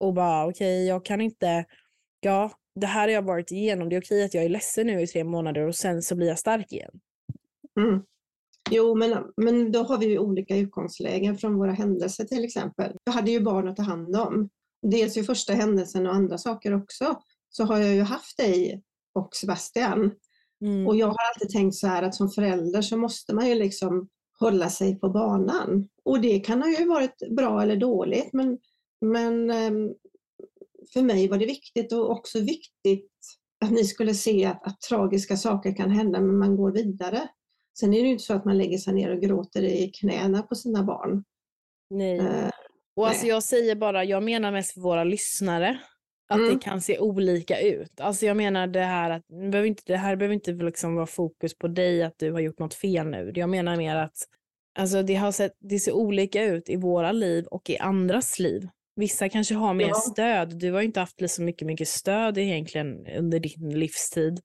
och 0.00 0.14
bara 0.14 0.46
okej, 0.46 0.86
jag 0.86 1.04
kan 1.04 1.20
inte, 1.20 1.64
ja, 2.20 2.52
det 2.74 2.86
här 2.86 3.00
har 3.00 3.08
jag 3.08 3.22
varit 3.22 3.52
igenom. 3.52 3.88
Det 3.88 3.96
är 3.96 4.00
okej 4.00 4.24
att 4.24 4.34
jag 4.34 4.44
är 4.44 4.48
ledsen 4.48 4.86
nu 4.86 5.00
i 5.00 5.06
tre 5.06 5.24
månader 5.24 5.66
och 5.66 5.76
sen 5.76 6.02
så 6.02 6.14
blir 6.14 6.28
jag 6.28 6.38
stark 6.38 6.72
igen. 6.72 7.00
Mm. 7.80 8.02
Jo, 8.70 8.94
men, 8.94 9.32
men 9.36 9.72
då 9.72 9.82
har 9.82 9.98
vi 9.98 10.06
ju 10.06 10.18
olika 10.18 10.56
utgångslägen 10.56 11.38
från 11.38 11.56
våra 11.56 11.72
händelser 11.72 12.24
till 12.24 12.44
exempel. 12.44 12.96
Jag 13.04 13.12
hade 13.12 13.30
ju 13.30 13.40
barn 13.40 13.68
att 13.68 13.76
ta 13.76 13.82
hand 13.82 14.16
om. 14.16 14.48
Dels 14.82 15.16
i 15.16 15.22
första 15.22 15.52
händelsen 15.52 16.06
och 16.06 16.14
andra 16.14 16.38
saker 16.38 16.74
också, 16.74 17.20
så 17.48 17.64
har 17.64 17.78
jag 17.78 17.94
ju 17.94 18.02
haft 18.02 18.36
dig 18.36 18.82
och 19.14 19.34
Sebastian. 19.34 20.10
Mm. 20.60 20.86
Och 20.86 20.96
jag 20.96 21.06
har 21.06 21.16
alltid 21.34 21.50
tänkt 21.50 21.74
så 21.74 21.86
här 21.86 22.02
att 22.02 22.14
som 22.14 22.30
förälder 22.30 22.82
så 22.82 22.96
måste 22.96 23.34
man 23.34 23.48
ju 23.48 23.54
liksom 23.54 24.08
hålla 24.40 24.70
sig 24.70 25.00
på 25.00 25.08
banan. 25.08 25.88
Och 26.04 26.20
det 26.20 26.40
kan 26.40 26.62
ha 26.62 26.70
ju 26.70 26.86
varit 26.86 27.22
bra 27.30 27.62
eller 27.62 27.76
dåligt, 27.76 28.32
men, 28.32 28.58
men 29.00 29.50
ehm, 29.50 29.94
för 30.92 31.02
mig 31.02 31.28
var 31.28 31.38
det 31.38 31.46
viktigt 31.46 31.92
och 31.92 32.10
också 32.10 32.40
viktigt 32.40 33.10
att 33.64 33.70
ni 33.70 33.84
skulle 33.84 34.14
se 34.14 34.44
att, 34.44 34.66
att 34.66 34.80
tragiska 34.80 35.36
saker 35.36 35.76
kan 35.76 35.90
hända 35.90 36.20
men 36.20 36.38
man 36.38 36.56
går 36.56 36.72
vidare. 36.72 37.28
Sen 37.80 37.94
är 37.94 37.98
det 37.98 38.04
ju 38.06 38.12
inte 38.12 38.24
så 38.24 38.34
att 38.34 38.44
man 38.44 38.58
lägger 38.58 38.78
sig 38.78 38.94
ner 38.94 39.10
och 39.14 39.20
gråter 39.20 39.62
i 39.62 39.88
knäna 39.94 40.42
på 40.42 40.54
sina 40.54 40.82
barn. 40.82 41.24
Nej. 41.90 42.18
Eh, 42.18 42.50
Och 42.96 43.06
alltså 43.08 43.22
nej. 43.22 43.30
jag 43.30 43.42
säger 43.42 43.74
bara, 43.74 44.04
jag 44.04 44.22
menar 44.22 44.52
mest 44.52 44.72
för 44.74 44.80
våra 44.80 45.04
lyssnare, 45.04 45.78
att 46.28 46.38
Mm. 46.38 46.54
det 46.54 46.60
kan 46.64 46.80
se 46.80 46.98
olika 46.98 47.60
ut. 47.60 48.00
Alltså 48.00 48.26
jag 48.26 48.36
menar 48.36 48.66
det 48.66 48.80
här 48.80 49.10
att, 49.10 49.26
behöver 49.28 49.64
inte, 49.68 49.82
det 49.86 49.96
här 49.96 50.16
behöver 50.16 50.34
inte 50.34 50.52
liksom 50.52 50.94
vara 50.94 51.06
fokus 51.06 51.58
på 51.58 51.68
dig 51.68 52.02
att 52.02 52.14
du 52.18 52.32
har 52.32 52.40
gjort 52.40 52.58
något 52.58 52.74
fel 52.74 53.06
nu. 53.06 53.32
Jag 53.34 53.48
menar 53.48 53.76
mer 53.76 53.96
att 53.96 54.16
alltså 54.78 55.02
det, 55.02 55.14
har 55.14 55.32
sett, 55.32 55.52
det 55.60 55.78
ser 55.78 55.92
olika 55.92 56.44
ut 56.44 56.68
i 56.68 56.76
våra 56.76 57.12
liv 57.12 57.44
och 57.46 57.70
i 57.70 57.78
andras 57.78 58.38
liv. 58.38 58.68
Vissa 58.96 59.28
kanske 59.28 59.54
har 59.54 59.74
mer 59.74 59.88
Ja. 59.88 59.94
stöd. 59.94 60.58
Du 60.58 60.72
har 60.72 60.82
inte 60.82 61.00
haft 61.00 61.30
så 61.30 61.42
mycket, 61.42 61.66
mycket 61.66 61.88
stöd 61.88 62.38
egentligen 62.38 63.06
under 63.18 63.38
din 63.40 63.78
livstid. 63.78 64.40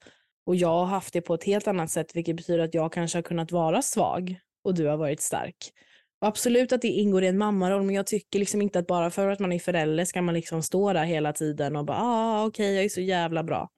Och 0.48 0.56
jag 0.56 0.68
har 0.68 0.86
haft 0.86 1.14
det 1.14 1.22
på 1.22 1.34
ett 1.34 1.44
helt 1.44 1.68
annat 1.68 1.92
sätt, 1.92 2.16
vilket 2.16 2.36
betyder 2.36 2.60
att 2.60 2.74
jag 2.74 2.94
kanske 2.94 3.18
har 3.18 3.24
kunnat 3.24 3.52
vara 3.52 3.82
svag 3.82 4.40
och 4.64 4.76
du 4.76 4.86
har 4.86 4.98
varit 4.98 5.22
stark. 5.22 5.56
Och 6.22 6.28
absolut 6.28 6.72
att 6.72 6.82
det 6.82 6.88
ingår 6.88 7.24
i 7.24 7.28
en 7.28 7.38
mammaroll, 7.38 7.84
men 7.84 7.96
jag 7.96 8.08
tycker 8.08 8.40
liksom 8.40 8.62
inte 8.62 8.80
att 8.80 8.88
bara 8.88 9.10
för 9.10 9.28
att 9.28 9.40
man 9.40 9.52
är 9.52 9.60
förälder 9.60 10.06
ska 10.06 10.22
man 10.22 10.34
liksom 10.34 10.64
stå 10.64 10.94
där 10.94 11.04
hela 11.04 11.34
tiden 11.34 11.76
och 11.76 11.86
bara 11.86 11.98
ah, 12.02 12.46
okej, 12.46 12.76
jag 12.76 12.86
är 12.86 12.90
så 12.90 13.02
jävla 13.02 13.44
bra. 13.44 13.70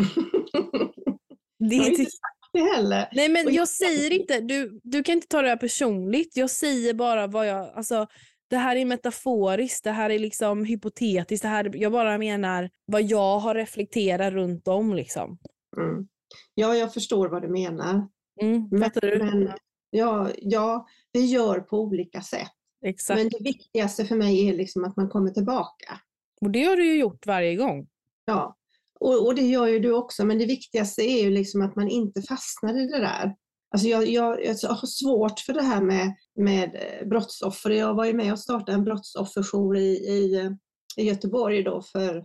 Det 1.70 1.76
har 1.76 1.88
inte 1.88 2.06
det 2.52 2.74
heller. 2.76 3.08
Nej 3.12 3.28
men 3.28 3.44
jag 3.44 3.54
jag- 3.54 3.68
säger 3.68 4.12
inte, 4.12 4.40
du, 4.40 4.80
du 4.82 5.02
kan 5.02 5.14
inte 5.14 5.26
ta 5.26 5.42
det 5.42 5.48
här 5.48 5.56
personligt. 5.56 6.36
Jag 6.36 6.50
säger 6.50 6.94
bara 6.94 7.26
vad 7.26 7.46
jag, 7.46 7.70
alltså 7.74 8.06
det 8.50 8.56
här 8.56 8.76
är 8.76 8.84
metaforiskt, 8.84 9.84
det 9.84 9.90
här 9.90 10.10
är 10.10 10.18
liksom 10.18 10.64
hypotetiskt, 10.64 11.42
det 11.42 11.48
här, 11.48 11.70
jag 11.74 11.92
bara 11.92 12.18
menar 12.18 12.70
vad 12.86 13.02
jag 13.02 13.38
har 13.38 13.54
reflekterat 13.54 14.32
runt 14.32 14.68
om 14.68 14.94
liksom. 14.94 15.38
Mm. 15.76 16.08
Ja, 16.54 16.74
jag 16.74 16.94
förstår 16.94 17.28
vad 17.28 17.42
du 17.42 17.48
menar. 17.48 18.08
Mm, 18.42 18.68
Men, 18.70 18.90
du? 18.94 19.18
men 19.18 19.52
ja, 19.90 20.30
ja, 20.36 20.86
vi 21.12 21.26
gör 21.26 21.60
på 21.60 21.80
olika 21.80 22.22
sätt. 22.22 22.50
Exakt. 22.86 23.18
Men 23.18 23.28
det 23.28 23.44
viktigaste 23.44 24.04
för 24.04 24.16
mig 24.16 24.48
är 24.48 24.52
liksom 24.56 24.84
att 24.84 24.96
man 24.96 25.08
kommer 25.08 25.30
tillbaka. 25.30 26.00
Och 26.40 26.50
det 26.50 26.64
har 26.64 26.76
du 26.76 26.86
ju 26.86 26.98
gjort 26.98 27.26
varje 27.26 27.56
gång. 27.56 27.86
Ja, 28.24 28.56
och, 29.00 29.26
och 29.26 29.34
det 29.34 29.42
gör 29.42 29.66
ju 29.66 29.78
du 29.78 29.92
också, 29.92 30.24
men 30.24 30.38
det 30.38 30.46
viktigaste 30.46 31.02
är 31.02 31.22
ju 31.22 31.30
liksom 31.30 31.62
att 31.62 31.76
man 31.76 31.88
inte 31.88 32.22
fastnar 32.22 32.78
i 32.78 32.86
det 32.86 32.98
där. 32.98 33.34
Alltså 33.70 33.88
jag, 33.88 34.08
jag, 34.08 34.44
jag 34.44 34.68
har 34.68 34.86
svårt 34.86 35.40
för 35.40 35.52
det 35.52 35.62
här 35.62 35.82
med, 35.82 36.14
med 36.34 36.74
eh, 36.74 37.08
brottsoffer. 37.08 37.70
Jag 37.70 37.94
var 37.94 38.04
ju 38.04 38.12
med 38.12 38.32
och 38.32 38.38
startade 38.38 38.72
en 38.72 38.84
brottsofferjour 38.84 39.76
i, 39.76 39.88
i, 39.90 40.34
eh, 40.40 40.50
i 40.96 41.08
Göteborg 41.08 41.62
då 41.62 41.82
för 41.82 42.24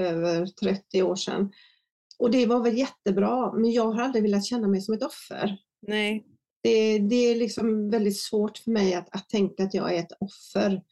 Över 0.00 0.46
30 0.46 1.02
år 1.02 1.16
sedan. 1.16 1.52
Och 2.18 2.30
det 2.30 2.46
var 2.46 2.62
väl 2.62 2.78
jättebra, 2.78 3.52
men 3.52 3.72
jag 3.72 3.90
har 3.92 4.02
aldrig 4.02 4.22
velat 4.22 4.44
känna 4.44 4.68
mig 4.68 4.80
som 4.80 4.94
ett 4.94 5.02
offer. 5.02 5.56
Nej. 5.86 6.26
Det, 6.62 6.98
det 6.98 7.16
är 7.16 7.36
liksom 7.36 7.90
väldigt 7.90 8.20
svårt 8.20 8.58
för 8.58 8.70
mig 8.70 8.94
att, 8.94 9.08
att 9.16 9.28
tänka 9.28 9.62
att 9.64 9.74
jag 9.74 9.94
är 9.94 9.98
ett 9.98 10.12
offer. 10.20 10.82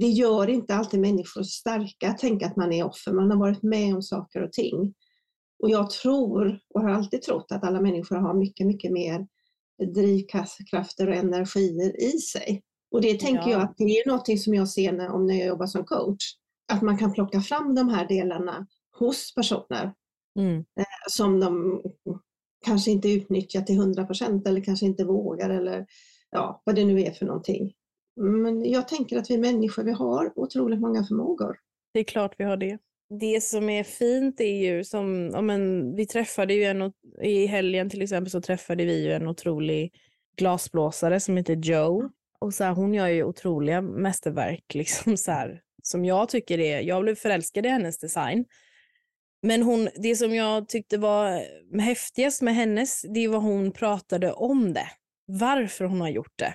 Det 0.00 0.08
gör 0.08 0.50
inte 0.50 0.74
alltid 0.74 1.00
människor 1.00 1.42
starka 1.42 2.08
att 2.10 2.18
tänka 2.18 2.46
att 2.46 2.56
man 2.56 2.72
är 2.72 2.86
offer. 2.86 3.12
Man 3.12 3.30
har 3.30 3.38
varit 3.38 3.62
med 3.62 3.94
om 3.94 4.02
saker 4.02 4.42
och 4.42 4.52
ting. 4.52 4.94
Och 5.62 5.70
jag 5.70 5.90
tror, 5.90 6.60
och 6.74 6.80
har 6.80 6.90
alltid 6.90 7.22
trott, 7.22 7.52
att 7.52 7.64
alla 7.64 7.80
människor 7.80 8.16
har 8.16 8.34
mycket, 8.34 8.66
mycket 8.66 8.92
mer 8.92 9.26
drivkrafter 9.94 11.08
och 11.08 11.14
energier 11.14 12.02
i 12.02 12.10
sig. 12.10 12.62
Och 12.90 13.00
det 13.00 13.20
tänker 13.20 13.42
Ja. 13.42 13.50
jag 13.50 13.62
att 13.62 13.74
det 13.76 13.84
är 13.84 14.06
någonting 14.06 14.38
som 14.38 14.54
jag 14.54 14.68
ser 14.68 14.92
när, 14.92 15.08
om 15.10 15.26
när 15.26 15.34
jag 15.34 15.46
jobbar 15.46 15.66
som 15.66 15.84
coach. 15.84 16.24
Att 16.72 16.82
man 16.82 16.98
kan 16.98 17.12
plocka 17.12 17.40
fram 17.40 17.74
de 17.74 17.88
här 17.88 18.08
delarna 18.08 18.66
hos 18.98 19.34
personer 19.34 19.92
Mm. 20.38 20.64
som 21.10 21.40
de 21.40 21.82
kanske 22.64 22.90
inte 22.90 23.10
utnyttjar 23.10 23.60
till 23.62 23.74
100 23.76 24.04
procent 24.06 24.46
eller 24.46 24.60
kanske 24.60 24.86
inte 24.86 25.04
vågar 25.04 25.50
eller 25.50 25.86
ja, 26.30 26.62
vad 26.64 26.74
det 26.74 26.84
nu 26.84 27.00
är 27.00 27.10
för 27.10 27.26
någonting. 27.26 27.72
Men 28.20 28.70
jag 28.70 28.88
tänker 28.88 29.18
att 29.18 29.30
vi 29.30 29.38
människor, 29.38 29.84
vi 29.84 29.92
har 29.92 30.32
otroligt 30.38 30.80
många 30.80 31.04
förmågor. 31.04 31.56
Det 31.94 32.00
är 32.00 32.04
klart 32.04 32.34
vi 32.38 32.44
har 32.44 32.56
det. 32.56 32.78
Det 33.20 33.40
som 33.40 33.68
är 33.68 33.84
fint 33.84 34.40
är 34.40 34.72
ju 34.72 34.84
som, 34.84 35.30
ja 35.32 35.40
men 35.40 35.94
vi 35.96 36.06
träffade 36.06 36.54
ju 36.54 36.64
en, 36.64 36.92
i 37.22 37.46
helgen 37.46 37.90
till 37.90 38.02
exempel 38.02 38.30
så 38.30 38.40
träffade 38.40 38.84
vi 38.84 39.04
ju 39.04 39.12
en 39.12 39.28
otrolig 39.28 39.92
glasblåsare 40.36 41.20
som 41.20 41.36
heter 41.36 41.54
Joe. 41.56 42.10
Och 42.38 42.54
så 42.54 42.64
här, 42.64 42.72
hon 42.72 42.94
gör 42.94 43.06
ju 43.08 43.24
otroliga 43.24 43.82
mästerverk 43.82 44.64
liksom 44.74 45.16
så 45.16 45.30
här, 45.30 45.62
som 45.82 46.04
jag 46.04 46.28
tycker 46.28 46.60
är, 46.60 46.80
jag 46.80 47.02
blev 47.02 47.14
förälskad 47.14 47.66
i 47.66 47.68
hennes 47.68 47.98
design. 47.98 48.44
Men 49.42 49.62
hon, 49.62 49.88
det 49.94 50.16
som 50.16 50.34
jag 50.34 50.68
tyckte 50.68 50.98
var 50.98 51.44
häftigast 51.80 52.42
med 52.42 52.54
hennes, 52.54 53.02
det 53.02 53.28
var 53.28 53.38
hon 53.38 53.72
pratade 53.72 54.32
om 54.32 54.72
det. 54.72 54.88
Varför 55.26 55.84
hon 55.84 56.00
har 56.00 56.08
gjort 56.08 56.38
det. 56.38 56.54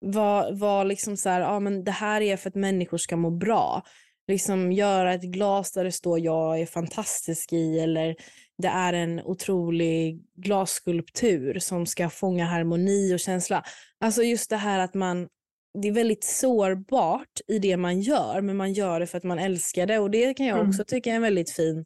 Var, 0.00 0.52
var 0.52 0.84
liksom 0.84 1.16
så 1.16 1.28
här, 1.28 1.40
ja 1.40 1.60
men 1.60 1.84
det 1.84 1.90
här 1.90 2.20
är 2.20 2.36
för 2.36 2.48
att 2.48 2.54
människor 2.54 2.98
ska 2.98 3.16
må 3.16 3.30
bra 3.30 3.82
liksom 4.28 4.72
göra 4.72 5.14
ett 5.14 5.22
glas 5.22 5.72
där 5.72 5.84
det 5.84 5.92
står 5.92 6.20
jag 6.20 6.60
är 6.60 6.66
fantastisk 6.66 7.52
i 7.52 7.78
eller 7.78 8.16
det 8.58 8.68
är 8.68 8.92
en 8.92 9.20
otrolig 9.20 10.22
glasskulptur 10.36 11.58
som 11.58 11.86
ska 11.86 12.10
fånga 12.10 12.44
harmoni 12.44 13.14
och 13.14 13.20
känsla. 13.20 13.64
Alltså 14.00 14.22
just 14.22 14.50
det 14.50 14.56
här 14.56 14.78
att 14.78 14.94
man, 14.94 15.28
det 15.74 15.88
är 15.88 15.92
väldigt 15.92 16.24
sårbart 16.24 17.40
i 17.48 17.58
det 17.58 17.76
man 17.76 18.00
gör 18.00 18.40
men 18.40 18.56
man 18.56 18.72
gör 18.72 19.00
det 19.00 19.06
för 19.06 19.18
att 19.18 19.24
man 19.24 19.38
älskar 19.38 19.86
det 19.86 19.98
och 19.98 20.10
det 20.10 20.34
kan 20.34 20.46
jag 20.46 20.58
Mm. 20.58 20.68
också 20.68 20.84
tycka 20.84 21.10
är 21.12 21.16
en 21.16 21.22
väldigt 21.22 21.50
fin 21.50 21.84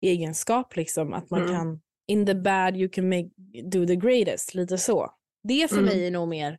egenskap 0.00 0.76
liksom 0.76 1.12
att 1.12 1.30
man 1.30 1.42
Mm. 1.42 1.54
kan 1.54 1.80
in 2.06 2.26
the 2.26 2.34
bad 2.34 2.76
you 2.76 2.88
can 2.88 3.08
make, 3.08 3.30
do 3.70 3.86
the 3.86 3.96
greatest, 3.96 4.54
lite 4.54 4.78
så. 4.78 5.10
Det 5.42 5.68
för 5.70 5.76
Mm. 5.78 5.88
mig 5.88 6.06
är 6.06 6.10
nog 6.10 6.28
mer 6.28 6.58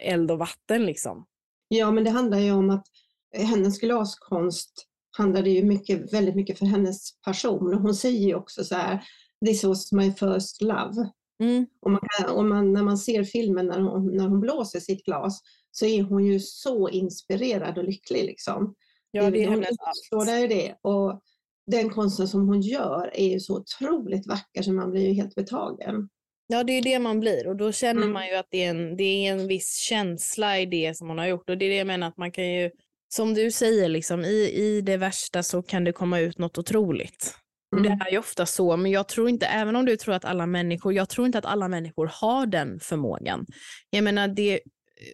eld 0.00 0.30
och 0.30 0.38
vatten 0.38 0.86
liksom. 0.86 1.26
Ja, 1.68 1.90
men 1.90 2.04
det 2.04 2.10
handlar 2.10 2.38
ju 2.38 2.52
om 2.52 2.70
att 2.70 2.86
hennes 3.32 3.80
glaskonst 3.80 4.86
handlade 5.16 5.50
ju 5.50 5.64
mycket, 5.64 6.12
väldigt 6.12 6.34
mycket 6.36 6.58
för 6.58 6.66
hennes 6.66 7.20
person. 7.20 7.74
Och 7.74 7.80
hon 7.80 7.94
säger 7.94 8.26
ju 8.26 8.34
också 8.34 8.64
så 8.64 8.74
här, 8.74 9.00
this 9.46 9.64
was 9.64 9.92
my 9.92 10.12
first 10.12 10.62
love. 10.62 11.10
Mm. 11.42 11.66
Och 11.80 11.90
man 11.90 12.00
kan, 12.18 12.30
och 12.30 12.44
man, 12.44 12.72
när 12.72 12.82
man 12.82 12.98
ser 12.98 13.24
filmen 13.24 13.66
när 13.66 13.80
hon, 13.80 14.16
när 14.16 14.28
hon 14.28 14.40
blåser 14.40 14.80
sitt 14.80 15.04
glas 15.04 15.40
så 15.78 15.86
är 15.86 16.02
hon 16.02 16.26
ju 16.26 16.40
så 16.40 16.88
inspirerad 16.88 17.78
och 17.78 17.84
lycklig. 17.84 18.24
Liksom. 18.24 18.74
Ja, 19.10 19.30
det 19.30 19.42
är 19.42 19.48
hon 19.48 19.64
hennes 19.64 20.40
ju 20.40 20.46
det. 20.46 20.76
Och 20.82 21.20
den 21.66 21.90
konsten 21.90 22.28
som 22.28 22.48
hon 22.48 22.60
gör 22.60 23.10
är 23.14 23.28
ju 23.28 23.40
så 23.40 23.56
otroligt 23.56 24.26
vacker 24.26 24.62
så 24.62 24.72
man 24.72 24.90
blir 24.90 25.06
ju 25.06 25.12
helt 25.12 25.34
betagen. 25.34 26.08
Ja, 26.46 26.64
det 26.64 26.72
är 26.72 26.82
det 26.82 26.98
man 26.98 27.20
blir 27.20 27.46
och 27.46 27.56
då 27.56 27.72
känner 27.72 28.02
Mm. 28.02 28.12
man 28.12 28.26
ju 28.26 28.34
att 28.34 28.46
det 28.50 28.64
är, 28.64 28.70
en, 28.70 28.96
det 28.96 29.04
är 29.04 29.32
en 29.32 29.48
viss 29.48 29.76
känsla 29.76 30.60
i 30.60 30.66
det 30.66 30.96
som 30.96 31.08
man 31.08 31.18
har 31.18 31.26
gjort 31.26 31.50
och 31.50 31.58
det 31.58 31.64
är 31.64 31.70
det 31.70 31.76
jag 31.76 31.86
menar 31.86 32.08
att 32.08 32.16
man 32.16 32.32
kan 32.32 32.52
ju, 32.52 32.70
som 33.14 33.34
du 33.34 33.50
säger, 33.50 33.88
liksom, 33.88 34.24
i, 34.24 34.50
i 34.54 34.80
det 34.80 34.96
värsta 34.96 35.42
så 35.42 35.62
kan 35.62 35.84
det 35.84 35.92
komma 35.92 36.20
ut 36.20 36.38
något 36.38 36.58
otroligt. 36.58 37.34
Och 37.76 37.82
det 37.82 37.88
Mm. 37.88 38.00
är 38.06 38.10
ju 38.10 38.18
ofta 38.18 38.46
så, 38.46 38.76
men 38.76 38.90
jag 38.90 39.08
tror 39.08 39.28
inte, 39.28 39.46
även 39.46 39.76
om 39.76 39.84
du 39.84 39.96
tror 39.96 40.14
att 40.14 40.24
alla 40.24 40.46
människor, 40.46 40.92
jag 40.92 41.08
tror 41.08 41.26
inte 41.26 41.38
att 41.38 41.44
alla 41.44 41.68
människor 41.68 42.10
har 42.12 42.46
den 42.46 42.80
förmågan. 42.80 43.46
Jag 43.90 44.04
menar, 44.04 44.28
det, 44.28 44.60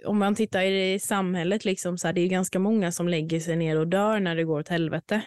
om 0.05 0.19
man 0.19 0.35
tittar 0.35 0.63
i, 0.63 0.99
samhället, 0.99 1.65
liksom, 1.65 1.99
så 1.99 2.07
här, 2.09 2.15
det 2.15 2.21
är 2.21 2.29
ganska 2.29 2.59
många 2.59 2.93
som 2.93 3.09
lägger 3.09 3.41
sig 3.41 3.57
ner 3.57 3.79
och 3.79 3.89
dör 3.89 4.21
när 4.21 4.37
det 4.37 4.45
går 4.45 4.61
åt 4.61 4.69
helvete. 4.69 5.23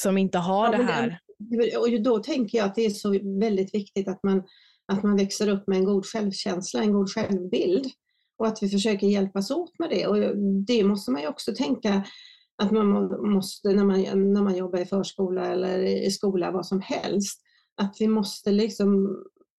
Som 0.00 0.18
inte 0.18 0.38
har 0.38 0.72
Ja, 0.72 0.78
det 0.78 0.84
här. 0.84 1.20
Och 1.78 2.02
då 2.02 2.18
tänker 2.18 2.58
jag 2.58 2.66
att 2.66 2.74
det 2.74 2.86
är 2.86 2.90
så 2.90 3.10
väldigt 3.40 3.74
viktigt 3.74 4.08
att 4.08 4.22
man, 4.22 4.42
att 4.92 5.02
man 5.02 5.16
växer 5.16 5.48
upp 5.48 5.66
med 5.66 5.78
en 5.78 5.84
god 5.84 6.06
självkänsla, 6.06 6.82
en 6.82 6.92
god 6.92 7.10
självbild 7.10 7.86
och 8.38 8.46
att 8.46 8.62
vi 8.62 8.68
försöker 8.68 9.06
hjälpas 9.06 9.50
åt 9.50 9.78
med 9.78 9.90
det. 9.90 10.06
Och 10.06 10.36
det 10.66 10.84
måste 10.84 11.10
man 11.10 11.22
ju 11.22 11.28
också 11.28 11.54
tänka 11.54 12.04
att 12.62 12.70
man 12.70 12.86
måste, 13.32 13.68
när 13.68 13.84
man, 13.84 14.32
när 14.32 14.42
man 14.42 14.56
jobbar 14.56 14.78
i 14.78 14.84
förskola 14.84 15.46
eller 15.46 15.78
i 15.78 16.10
skola, 16.10 16.50
vad 16.50 16.66
som 16.66 16.80
helst, 16.80 17.40
att 17.76 17.96
vi 18.00 18.08
måste 18.08 18.52
liksom 18.52 19.18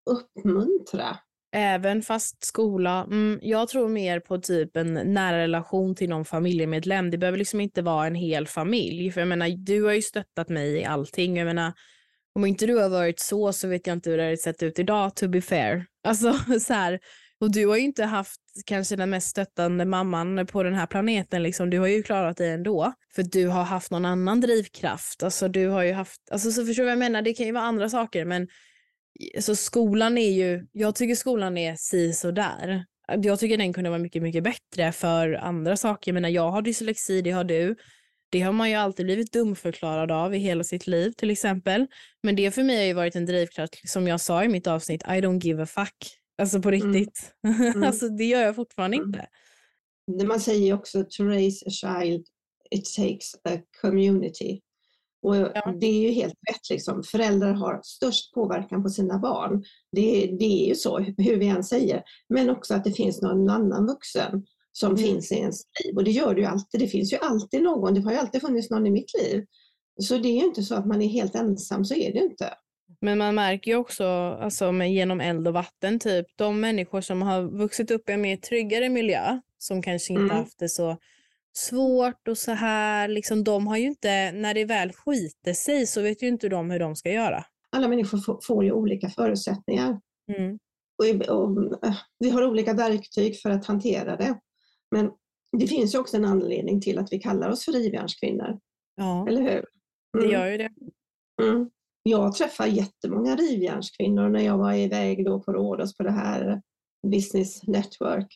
uppmuntra. 0.10 1.18
Även 1.54 2.02
fast 2.02 2.44
skola, 2.44 3.08
mm, 3.12 3.40
jag 3.42 3.70
tror 3.70 3.90
mer 3.90 4.20
på 4.20 4.38
typ 4.38 4.78
en 4.78 4.94
nära 4.94 5.38
relation 5.38 5.96
till 5.96 6.10
någon 6.10 6.26
familjemedlem. 6.26 7.12
Det 7.12 7.18
behöver 7.18 7.38
liksom 7.38 7.62
inte 7.62 7.82
vara 7.82 8.08
en 8.08 8.16
hel 8.16 8.48
familj. 8.48 9.12
För 9.12 9.22
jag 9.22 9.28
menar, 9.28 9.50
du 9.50 9.84
har 9.84 9.94
ju 9.94 10.02
stöttat 10.02 10.50
mig 10.50 10.78
i 10.78 10.86
allting. 10.86 11.38
Jag 11.38 11.46
menar, 11.46 11.74
om 12.36 12.46
inte 12.46 12.66
du 12.66 12.76
har 12.76 12.90
varit 12.90 13.20
så 13.20 13.54
så 13.54 13.68
vet 13.68 13.88
jag 13.88 13.94
inte 13.94 14.10
hur 14.10 14.18
det 14.18 14.24
hade 14.24 14.38
sett 14.38 14.64
ut 14.64 14.80
idag 14.80 15.16
to 15.16 15.28
be 15.28 15.42
fair. 15.42 15.86
Alltså 16.04 16.34
så 16.60 16.74
här, 16.74 17.00
och 17.40 17.52
du 17.52 17.68
har 17.68 17.78
ju 17.78 17.84
inte 17.84 18.06
haft 18.06 18.42
kanske 18.66 18.96
den 18.96 19.10
mest 19.10 19.28
stöttande 19.28 19.86
mamman 19.86 20.48
på 20.48 20.64
den 20.64 20.74
här 20.74 20.88
planeten. 20.88 21.44
Liksom. 21.44 21.70
Du 21.70 21.80
har 21.80 21.88
ju 21.88 22.04
klarat 22.04 22.38
dig 22.38 22.52
ändå. 22.52 22.94
För 23.16 23.24
du 23.24 23.48
har 23.48 23.64
haft 23.64 23.92
någon 23.92 24.06
annan 24.06 24.42
drivkraft. 24.42 25.24
Alltså, 25.24 25.48
du 25.48 25.68
har 25.68 25.84
ju 25.84 25.94
haft, 25.94 26.22
alltså, 26.32 26.52
så 26.52 26.66
förstår 26.66 26.84
du 26.84 26.86
vad 26.86 26.92
jag 26.92 27.00
menar? 27.00 27.22
Det 27.22 27.34
kan 27.34 27.46
ju 27.46 27.52
vara 27.52 27.64
andra 27.64 27.90
saker. 27.90 28.26
Men 28.26 28.48
alltså, 29.36 29.56
skolan 29.56 30.18
är 30.18 30.32
ju, 30.32 30.68
jag 30.72 30.96
tycker 30.96 31.16
skolan 31.16 31.58
är 31.58 31.76
si 31.76 32.14
så 32.14 32.32
där. 32.32 32.86
Jag 33.22 33.40
tycker 33.40 33.58
den 33.58 33.74
kunde 33.74 33.90
vara 33.90 34.00
mycket, 34.00 34.22
mycket 34.24 34.44
bättre 34.44 34.92
för 34.92 35.34
andra 35.34 35.78
saker. 35.78 36.12
Jag 36.12 36.14
menar, 36.14 36.30
jag 36.30 36.52
har 36.52 36.62
dyslexi, 36.62 37.22
det 37.22 37.32
har 37.32 37.44
du. 37.44 37.76
Det 38.30 38.42
har 38.42 38.52
man 38.52 38.70
ju 38.70 38.76
alltid 38.76 39.06
blivit 39.06 39.34
dumförklarad 39.34 40.12
av 40.12 40.36
i 40.36 40.38
hela 40.38 40.64
sitt 40.64 40.88
liv 40.88 41.12
till 41.12 41.30
exempel. 41.32 41.88
Men 42.24 42.36
det 42.36 42.52
för 42.52 42.64
mig 42.64 42.78
har 42.78 42.84
ju 42.84 42.94
varit 42.94 43.16
en 43.16 43.26
drivkraft, 43.26 43.90
som 43.90 44.08
jag 44.08 44.22
sa 44.22 44.44
i 44.44 44.48
mitt 44.48 44.68
avsnitt, 44.68 45.04
I 45.04 45.06
don't 45.22 45.40
give 45.44 45.64
a 45.64 45.66
fuck. 45.66 45.96
Alltså 46.42 46.62
på 46.62 46.70
Mm. 46.70 46.94
riktigt. 46.94 47.34
Mm. 47.44 47.84
alltså 47.84 48.10
det 48.10 48.26
gör 48.26 48.42
jag 48.42 48.56
fortfarande 48.56 48.98
Mm. 48.98 49.08
inte. 49.08 50.26
Man 50.26 50.40
säger 50.40 50.66
ju 50.66 50.74
också 50.74 51.04
to 51.10 51.24
raise 51.24 51.66
a 51.68 51.70
child, 51.70 52.26
it 52.72 52.96
takes 52.96 53.36
a 53.44 53.62
community. 53.82 54.62
Och 55.22 55.36
Ja. 55.36 55.74
Det 55.80 55.86
är 55.88 56.02
ju 56.02 56.12
helt 56.12 56.34
rätt. 56.50 56.70
Liksom. 56.70 57.04
Föräldrar 57.04 57.54
har 57.54 57.82
störst 57.84 58.34
påverkan 58.34 58.84
på 58.84 58.90
sina 58.90 59.20
barn. 59.20 59.64
Det, 59.92 60.36
det 60.40 60.64
är 60.64 60.68
ju 60.68 60.76
så, 60.76 61.00
hur 61.00 61.38
vi 61.38 61.48
än 61.48 61.64
säger. 61.64 62.04
Men 62.30 62.50
också 62.50 62.74
att 62.74 62.84
det 62.84 62.92
finns 62.94 63.22
någon 63.22 63.50
annan 63.50 63.88
vuxen 63.88 64.46
som 64.72 64.92
Mm. 64.92 65.04
finns 65.04 65.32
i 65.32 65.36
ens 65.36 65.62
liv. 65.86 65.96
Och 65.96 66.04
det 66.04 66.12
gör 66.12 66.36
det 66.36 66.42
ju 66.42 66.48
alltid. 66.48 66.82
Det 66.82 66.88
finns 66.88 67.14
ju 67.14 67.18
alltid 67.18 67.64
någon. 67.64 67.94
Det 67.94 68.02
har 68.02 68.12
ju 68.12 68.18
alltid 68.18 68.42
funnits 68.42 68.70
någon 68.70 68.88
i 68.88 68.92
mitt 68.92 69.12
liv. 69.22 69.46
Så 70.02 70.18
det 70.18 70.28
är 70.30 70.40
ju 70.40 70.46
inte 70.46 70.64
så 70.64 70.76
att 70.76 70.88
man 70.88 71.02
är 71.02 71.08
helt 71.08 71.36
ensam, 71.36 71.86
så 71.86 71.94
är 71.96 72.14
det 72.14 72.20
ju 72.20 72.26
inte. 72.26 72.54
Men 73.02 73.18
man 73.18 73.36
märker 73.36 73.72
ju 73.72 73.78
också 73.78 74.06
alltså, 74.42 74.72
genom 74.74 75.22
eld 75.22 75.48
och 75.48 75.54
vatten, 75.54 76.00
typ 76.00 76.26
de 76.36 76.60
människor 76.62 77.02
som 77.02 77.22
har 77.22 77.42
vuxit 77.42 77.92
upp 77.92 78.10
i 78.10 78.14
en 78.14 78.22
mer 78.22 78.38
tryggare 78.38 78.90
miljö, 78.90 79.40
som 79.58 79.82
kanske 79.82 80.14
inte 80.14 80.24
Mm. 80.24 80.36
haft 80.38 80.60
det 80.60 80.70
så 80.70 80.98
svårt 81.54 82.28
och 82.28 82.38
så 82.38 82.52
här, 82.52 83.08
liksom, 83.08 83.44
de 83.44 83.68
har 83.68 83.78
ju 83.78 83.86
inte, 83.88 84.32
när 84.32 84.54
det 84.54 84.66
väl 84.66 84.92
skiter 84.94 85.54
sig 85.54 85.88
så 85.88 86.02
vet 86.02 86.24
ju 86.24 86.28
inte 86.28 86.50
de 86.50 86.72
hur 86.72 86.80
de 86.80 86.96
ska 86.96 87.12
göra. 87.12 87.46
Alla 87.70 87.88
människor 87.88 88.40
får, 88.48 88.64
ju 88.64 88.72
olika 88.72 89.10
förutsättningar. 89.10 90.00
Mm. 90.38 90.60
och, 90.98 91.36
och, 91.38 91.86
eh, 91.86 91.96
vi 92.20 92.30
har 92.30 92.48
olika 92.48 92.74
verktyg 92.74 93.40
för 93.42 93.50
att 93.50 93.66
hantera 93.66 94.16
det. 94.18 94.40
Men 94.96 95.12
det 95.58 95.68
finns 95.68 95.96
ju 95.96 96.00
också 96.00 96.18
en 96.18 96.26
anledning 96.26 96.82
till 96.82 97.00
att 97.00 97.14
vi 97.14 97.20
kallar 97.20 97.50
oss 97.50 97.66
för 97.66 97.72
rivjärnskvinnor, 97.72 98.60
Ja, 98.96 99.28
eller 99.28 99.42
hur? 99.42 99.66
det 100.14 100.20
Mm, 100.20 100.32
gör 100.32 100.48
ju 100.48 100.58
det. 100.58 100.70
mm. 101.44 101.70
Jag 102.04 102.36
träffar 102.36 102.66
jättemånga 102.68 103.36
rivjärnskvinnor 103.36 104.30
när 104.30 104.40
jag 104.42 104.58
var 104.58 104.74
iväg 104.74 105.26
då 105.26 105.40
på 105.40 105.54
Rhodos 105.54 105.98
på 105.98 106.04
det 106.04 106.12
här 106.12 106.62
Business 107.08 107.64
Network. 107.68 108.28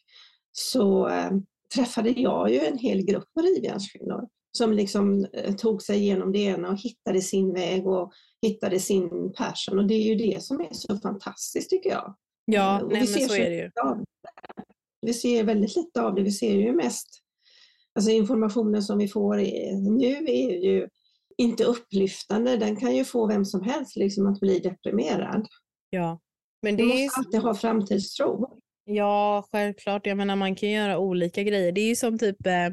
Så 0.52 1.08
eh, 1.08 1.32
träffade 1.76 2.10
jag 2.10 2.52
ju 2.52 2.60
en 2.60 2.78
hel 2.78 3.02
grupp 3.06 3.28
med 3.36 3.46
rivjärnskvinnor 3.46 4.28
som 4.58 4.74
liksom 4.74 5.26
eh, 5.34 5.56
tog 5.56 5.82
sig 5.82 5.98
igenom 6.00 6.32
det 6.32 6.40
ena 6.40 6.70
och 6.70 6.78
hittade 6.78 7.22
sin 7.22 7.54
väg 7.54 7.88
och 7.88 8.12
hittade 8.42 8.80
sin 8.80 9.34
passion. 9.34 9.80
Och 9.80 9.88
det 9.88 9.94
är 9.94 10.04
ju 10.04 10.16
det 10.16 10.44
som 10.44 10.62
är 10.62 10.70
så 10.72 10.98
fantastiskt 10.98 11.70
tycker 11.70 11.90
jag. 11.90 12.16
Ja, 12.46 12.82
Och 12.82 12.92
nej, 12.92 13.02
vi 13.02 13.08
ser 13.08 13.28
så 13.28 13.36
är 13.36 13.50
det 13.50 13.56
ju. 13.56 13.64
det. 13.64 14.06
Vi 15.02 15.14
ser 15.14 15.44
väldigt 15.44 15.76
lite 15.76 16.02
av 16.02 16.16
det. 16.16 16.24
Vi 16.24 16.32
ser 16.32 16.56
ju 16.56 16.74
mest, 16.76 17.08
alltså 17.96 18.12
informationen 18.12 18.84
som 18.84 18.98
vi 18.98 19.08
får 19.08 19.36
nu 19.98 20.16
är 20.28 20.64
ju 20.64 20.88
inte 21.38 21.64
upplyftande. 21.64 22.58
Den 22.58 22.76
kan 22.76 22.96
ju 22.96 23.06
få 23.06 23.28
vem 23.28 23.46
som 23.46 23.62
helst 23.62 23.96
liksom 23.96 24.28
att 24.28 24.40
bli 24.40 24.60
deprimerad. 24.60 25.48
Ja. 25.90 26.20
Men 26.62 26.78
det 26.78 26.84
är 26.84 27.04
måste 27.04 27.20
alltid 27.20 27.40
ha 27.40 27.56
framtidstro. 27.56 28.60
Ja, 28.86 29.48
självklart. 29.52 30.08
Jag 30.08 30.18
menar, 30.18 30.36
man 30.36 30.56
kan 30.56 30.70
göra 30.70 30.98
olika 30.98 31.44
grejer. 31.44 31.72
Det 31.72 31.82
är 31.82 31.88
ju 31.88 31.96
som 31.96 32.20
typ 32.20 32.48
eh, 32.48 32.70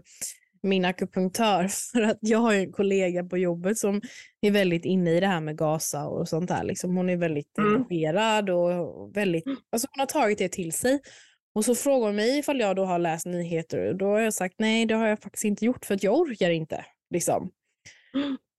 min 0.62 0.85
akupunktör. 0.85 1.68
För 1.92 2.03
att 2.03 2.18
jag 2.20 2.38
har 2.38 2.53
ju 2.53 2.59
en 2.61 2.72
kollega 2.72 3.25
på 3.25 3.38
jobbet 3.38 3.79
som 3.79 4.01
är 4.40 4.51
väldigt 4.51 4.85
inne 4.85 5.11
i 5.11 5.20
det 5.20 5.27
här 5.27 5.40
med 5.40 5.59
gasa 5.59 6.07
och 6.07 6.29
sånt 6.29 6.48
där. 6.48 6.64
Liksom, 6.64 6.96
hon 6.96 7.11
är 7.11 7.16
väldigt 7.16 7.59
Mm. 7.59 7.75
engagerad 7.75 8.51
och 8.51 9.16
väldigt, 9.16 9.44
alltså 9.72 9.88
hon 9.92 10.01
har 10.01 10.07
tagit 10.07 10.38
det 10.38 10.48
till 10.48 10.72
sig. 10.72 11.01
Och 11.55 11.64
så 11.64 11.75
frågar 11.75 12.07
hon 12.07 12.16
mig 12.16 12.38
ifall 12.38 12.61
jag 12.61 12.77
då 12.77 12.85
har 12.85 12.98
läst 12.98 13.27
nyheter 13.27 13.88
och 13.88 13.96
då 13.96 14.07
har 14.07 14.20
jag 14.20 14.35
sagt 14.35 14.55
nej, 14.59 14.87
det 14.87 14.94
har 14.94 15.07
jag 15.07 15.20
faktiskt 15.20 15.44
inte 15.44 15.64
gjort 15.64 15.85
för 15.85 15.94
att 15.94 16.03
jag 16.03 16.18
orkar 16.18 16.51
inte. 16.51 16.85
Liksom. 17.11 17.51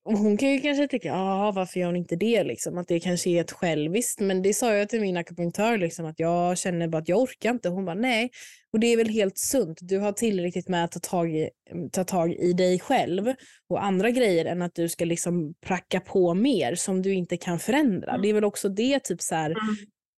Mm. 0.10 0.18
Och 0.20 0.24
hon 0.24 0.38
kan 0.38 0.50
ju 0.52 0.60
kanske 0.62 0.88
tycka, 0.88 1.08
ja 1.08 1.52
varför 1.56 1.80
gör 1.80 1.88
hon 1.88 1.96
inte 1.96 2.16
det 2.16 2.44
liksom? 2.44 2.78
Att 2.78 2.88
det 2.88 3.00
kanske 3.00 3.30
är 3.30 3.42
ett 3.42 3.52
själviskt. 3.52 4.20
Men 4.20 4.42
det 4.42 4.54
sa 4.54 4.74
jag 4.74 4.90
till 4.90 5.02
min 5.02 5.18
akupunktör 5.18 5.78
liksom 5.78 6.06
att 6.06 6.20
jag 6.20 6.58
känner 6.58 6.88
bara 6.88 6.98
att 6.98 7.10
jag 7.10 7.20
orkar 7.22 7.50
inte. 7.50 7.70
Hon 7.70 7.86
bara 7.86 7.96
nej. 7.96 8.30
Och 8.74 8.80
det 8.80 8.88
är 8.88 8.98
väl 8.98 9.10
helt 9.10 9.38
sunt. 9.38 9.78
Du 9.82 10.00
har 10.00 10.12
tillräckligt 10.12 10.68
med 10.70 10.84
att 10.84 10.92
ta 10.92 11.00
tag 11.00 11.36
i, 11.36 11.50
ta 11.92 12.04
tag 12.04 12.34
i 12.34 12.54
dig 12.54 12.80
själv 12.80 13.34
och 13.70 13.84
andra 13.84 14.10
grejer 14.12 14.46
än 14.46 14.62
att 14.62 14.76
du 14.76 14.90
ska 14.90 15.06
liksom 15.06 15.54
pracka 15.66 16.00
på 16.00 16.34
mer 16.34 16.76
som 16.76 17.02
du 17.02 17.14
inte 17.14 17.38
kan 17.38 17.60
förändra. 17.60 18.18
Det 18.18 18.30
är 18.30 18.34
väl 18.34 18.44
också 18.46 18.70
det 18.70 19.00
typ 19.00 19.22
så 19.22 19.36
här. 19.36 19.54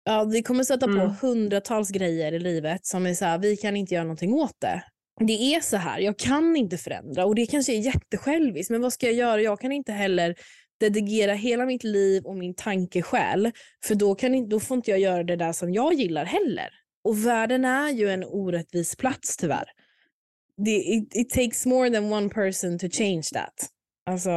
Ja, 0.03 0.23
vi 0.23 0.43
kommer 0.43 0.63
sätta 0.63 0.85
Mm. 0.85 0.99
på 0.99 1.27
hundratals 1.27 1.89
grejer 1.89 2.31
i 2.31 2.39
livet 2.39 2.85
som 2.85 3.05
är 3.05 3.13
så 3.13 3.25
här, 3.25 3.37
vi 3.39 3.57
kan 3.57 3.75
inte 3.75 3.93
göra 3.93 4.03
någonting 4.03 4.33
åt 4.33 4.55
det. 4.61 4.83
Det 5.19 5.55
är 5.55 5.59
så 5.59 5.77
här, 5.77 5.99
jag 5.99 6.19
kan 6.19 6.55
inte 6.55 6.77
förändra 6.77 7.25
och 7.25 7.35
det 7.35 7.45
kanske 7.45 7.73
är 7.73 7.79
jättesjälviskt, 7.79 8.71
men 8.71 8.81
vad 8.81 8.93
ska 8.93 9.05
jag 9.05 9.15
göra? 9.15 9.41
Jag 9.41 9.59
kan 9.59 9.71
inte 9.71 9.91
heller 9.91 10.35
dedikera 10.79 11.33
hela 11.33 11.65
mitt 11.65 11.83
liv 11.83 12.23
och 12.25 12.35
min 12.35 12.55
tankesjäl, 12.55 13.51
för 13.85 13.95
då, 13.95 14.15
kan, 14.15 14.49
då 14.49 14.59
får 14.59 14.77
inte 14.77 14.91
jag 14.91 14.99
göra 14.99 15.23
det 15.23 15.35
där 15.35 15.53
som 15.53 15.73
jag 15.73 15.93
gillar 15.93 16.25
heller. 16.25 16.69
Och 17.03 17.25
världen 17.25 17.65
är 17.65 17.89
ju 17.89 18.09
en 18.09 18.23
orättvis 18.23 18.95
plats 18.95 19.37
tyvärr. 19.37 19.65
Det, 20.57 20.71
it, 20.71 21.15
it 21.15 21.29
takes 21.29 21.65
more 21.65 21.89
than 21.89 22.13
one 22.13 22.29
person 22.29 22.79
to 22.79 22.87
change 22.89 23.23
that. 23.33 23.53
Alltså, 24.05 24.29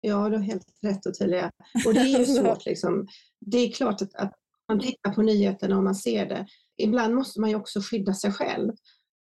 Ja, 0.00 0.28
du 0.28 0.36
har 0.36 0.44
helt 0.44 0.66
rätt 0.82 1.06
Ottilia. 1.06 1.50
Och 1.86 1.94
det 1.94 2.00
är 2.00 2.18
ju 2.18 2.24
svårt. 2.40 2.66
Liksom. 2.66 3.06
Det 3.40 3.58
är 3.58 3.72
klart 3.72 4.02
att, 4.02 4.14
att 4.14 4.32
man 4.68 4.80
tittar 4.80 5.12
på 5.12 5.22
nyheterna 5.22 5.76
och 5.76 5.84
man 5.84 5.94
ser 5.94 6.26
det. 6.26 6.46
Ibland 6.76 7.14
måste 7.14 7.40
man 7.40 7.50
ju 7.50 7.56
också 7.56 7.80
skydda 7.80 8.14
sig 8.14 8.32
själv. 8.32 8.72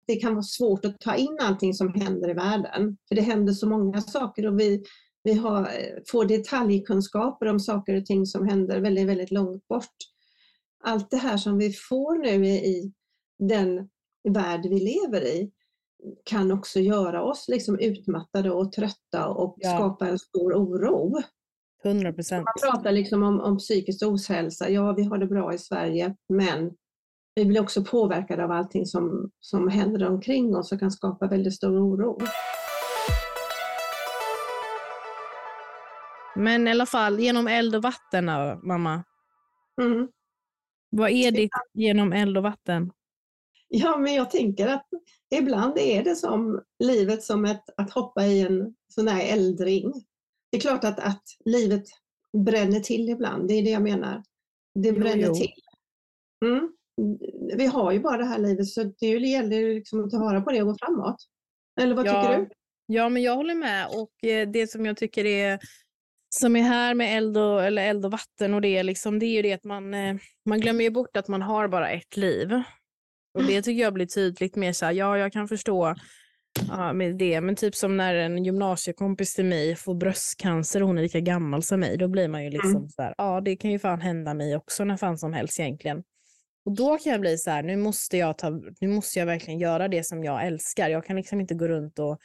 Det 0.08 0.16
kan 0.16 0.34
vara 0.34 0.44
svårt 0.44 0.86
att 0.86 1.00
ta 1.00 1.16
in 1.16 1.38
allting 1.42 1.74
som 1.74 1.94
händer 1.94 2.30
i 2.30 2.34
världen. 2.34 2.98
För 3.08 3.16
det 3.16 3.22
händer 3.22 3.54
så 3.54 3.68
många 3.70 4.02
saker 4.02 4.48
och 4.48 4.60
vi, 4.60 4.84
vi 5.24 5.34
har, 5.34 5.62
eh, 5.62 6.02
får 6.12 6.26
detaljkunskaper 6.26 7.46
om 7.46 7.60
saker 7.60 7.96
och 7.98 8.06
ting 8.06 8.26
som 8.26 8.48
händer 8.48 8.80
väldigt, 8.80 9.08
väldigt 9.08 9.32
långt 9.32 9.68
bort. 9.68 9.96
Allt 10.84 11.12
det 11.12 11.18
här 11.18 11.38
som 11.38 11.58
vi 11.58 11.74
får 11.74 12.18
nu 12.18 12.48
i, 12.48 12.56
i 12.56 12.94
den 13.40 13.90
värld 14.30 14.62
vi 14.64 14.80
lever 14.80 15.22
i 15.26 15.52
kan 16.26 16.52
också 16.52 16.80
göra 16.80 17.24
oss 17.24 17.46
liksom 17.48 17.80
utmattade 17.80 18.52
och 18.52 18.72
trötta 18.72 19.28
och 19.28 19.56
Ja. 19.60 19.76
skapa 19.76 20.08
en 20.08 20.20
stor 20.20 20.54
oro. 20.54 21.22
100 21.84 22.14
procent. 22.14 22.46
Man 22.46 22.72
pratar 22.72 22.92
liksom 22.92 23.24
om, 23.24 23.40
om 23.40 23.58
psykisk 23.58 24.06
ohälsa. 24.06 24.70
Ja, 24.70 24.94
vi 24.94 25.04
har 25.04 25.18
det 25.18 25.26
bra 25.28 25.54
i 25.54 25.58
Sverige, 25.58 26.16
men 26.30 26.72
vi 27.38 27.46
blir 27.46 27.62
också 27.62 27.84
påverkade 27.84 28.44
av 28.44 28.52
allting 28.52 28.86
som, 28.86 29.32
som 29.40 29.68
händer 29.68 30.08
omkring 30.08 30.56
oss 30.56 30.72
och 30.72 30.80
kan 30.80 30.92
skapa 30.92 31.28
väldigt 31.28 31.56
stor 31.56 31.80
oro. 31.80 32.20
Men 36.36 36.68
i 36.68 36.72
alla 36.72 36.86
fall, 36.86 37.20
genom 37.20 37.48
eld 37.48 37.76
och 37.76 37.82
vatten 37.82 38.26
då, 38.26 38.60
mamma. 38.64 39.04
Mm. 39.82 40.08
Vad 40.90 41.10
är 41.10 41.32
ditt 41.32 41.52
genom 41.74 42.14
eld 42.14 42.38
och 42.38 42.44
vatten? 42.44 42.92
Ja, 43.68 43.98
men 43.98 44.14
jag 44.14 44.32
tänker 44.32 44.68
att 44.68 44.88
ibland 45.36 45.78
är 45.78 46.04
det 46.04 46.16
som 46.16 46.62
livet 46.80 47.24
som 47.24 47.46
ett, 47.46 47.70
att 47.78 47.92
hoppa 47.92 48.26
i 48.26 48.42
en 48.42 48.76
sån 48.94 49.08
här 49.08 49.34
eldring. 49.34 49.94
Det 50.52 50.58
är 50.58 50.62
klart 50.62 50.84
att, 50.84 51.00
att 51.00 51.24
livet 51.46 51.84
bränner 52.38 52.80
till 52.80 53.10
ibland, 53.10 53.48
det 53.48 53.54
är 53.54 53.64
det 53.64 53.70
jag 53.70 53.84
menar. 53.84 54.24
Det 54.74 54.90
Jo, 54.90 55.00
bränner 55.00 55.28
jo. 55.28 55.36
till. 55.36 55.54
Mm. 56.46 56.77
Vi 57.58 57.66
har 57.66 57.92
ju 57.92 58.00
bara 58.00 58.18
det 58.18 58.26
här 58.26 58.40
livet 58.40 58.68
så 58.68 58.84
det 59.00 59.08
gäller 59.08 59.58
ju 59.58 59.74
liksom 59.74 60.04
att 60.06 60.12
ta 60.12 60.18
vara 60.20 60.42
på 60.42 60.52
det 60.52 60.62
och 60.62 60.68
gå 60.68 60.76
framåt. 60.80 61.16
Eller 61.82 61.96
vad 61.96 62.08
Ja. 62.08 62.22
tycker 62.24 62.38
du? 62.38 62.50
Ja, 62.86 63.10
men 63.10 63.24
jag 63.24 63.36
håller 63.36 63.56
med. 63.56 63.88
Och 63.88 64.30
eh, 64.30 64.50
det 64.50 64.68
som 64.68 64.86
jag 64.86 64.98
tycker 64.98 65.26
är 65.26 65.60
som 66.30 66.56
är 66.56 66.62
här 66.62 66.94
med 66.94 67.18
eld 67.18 67.38
och, 67.38 67.64
eller 67.64 67.90
eld 67.90 68.06
och 68.06 68.12
vatten 68.12 68.54
och 68.54 68.62
det, 68.62 68.84
liksom, 68.84 69.20
det 69.20 69.26
är 69.26 69.34
ju 69.36 69.42
det 69.42 69.54
att 69.54 69.64
man, 69.64 69.94
eh, 69.94 70.16
man 70.46 70.60
glömmer 70.62 70.84
ju 70.84 70.90
bort 70.90 71.18
att 71.18 71.28
man 71.28 71.42
har 71.42 71.68
bara 71.68 71.90
ett 71.90 72.18
liv. 72.18 72.52
Och 73.38 73.44
det 73.44 73.62
tycker 73.62 73.82
jag 73.82 73.94
blir 73.94 74.06
tydligt 74.06 74.56
mer 74.56 74.74
så 74.74 74.86
här, 74.86 74.94
ja 74.94 75.18
jag 75.18 75.34
kan 75.34 75.48
förstå 75.48 75.96
ja, 76.68 76.94
med 76.94 77.18
det, 77.18 77.42
men 77.42 77.56
typ 77.56 77.76
som 77.76 77.98
när 77.98 78.16
en 78.16 78.46
gymnasiekompis 78.46 79.34
till 79.34 79.46
mig 79.46 79.76
får 79.76 79.96
bröstcancer 79.96 80.82
och 80.82 80.88
hon 80.88 80.98
är 80.98 81.02
lika 81.02 81.20
gammal 81.20 81.64
som 81.64 81.80
mig, 81.80 81.98
då 81.98 82.08
blir 82.08 82.28
man 82.28 82.44
ju 82.44 82.50
liksom 82.50 82.76
Mm. 82.76 82.90
så 82.90 83.02
här, 83.02 83.16
ja 83.18 83.42
det 83.42 83.56
kan 83.56 83.72
ju 83.72 83.80
fan 83.80 84.02
hända 84.02 84.34
mig 84.34 84.56
också 84.56 84.84
när 84.84 84.98
fan 84.98 85.18
som 85.18 85.34
helst 85.34 85.60
egentligen. 85.60 86.04
Och 86.68 86.76
då 86.76 86.98
kan 86.98 87.12
jag 87.12 87.22
bli 87.22 87.38
så 87.38 87.52
här, 87.52 87.64
nu 87.64 87.78
måste 87.78 88.18
jag, 88.18 88.38
ta, 88.38 88.50
nu 88.82 88.88
måste 88.88 89.20
jag 89.20 89.26
verkligen 89.26 89.60
göra 89.60 89.88
det 89.88 90.04
som 90.04 90.24
jag 90.24 90.46
älskar. 90.48 90.90
Jag 90.90 91.06
kan 91.06 91.16
liksom 91.16 91.40
inte 91.40 91.56
gå 91.56 91.68
runt 91.68 92.00
och 92.00 92.20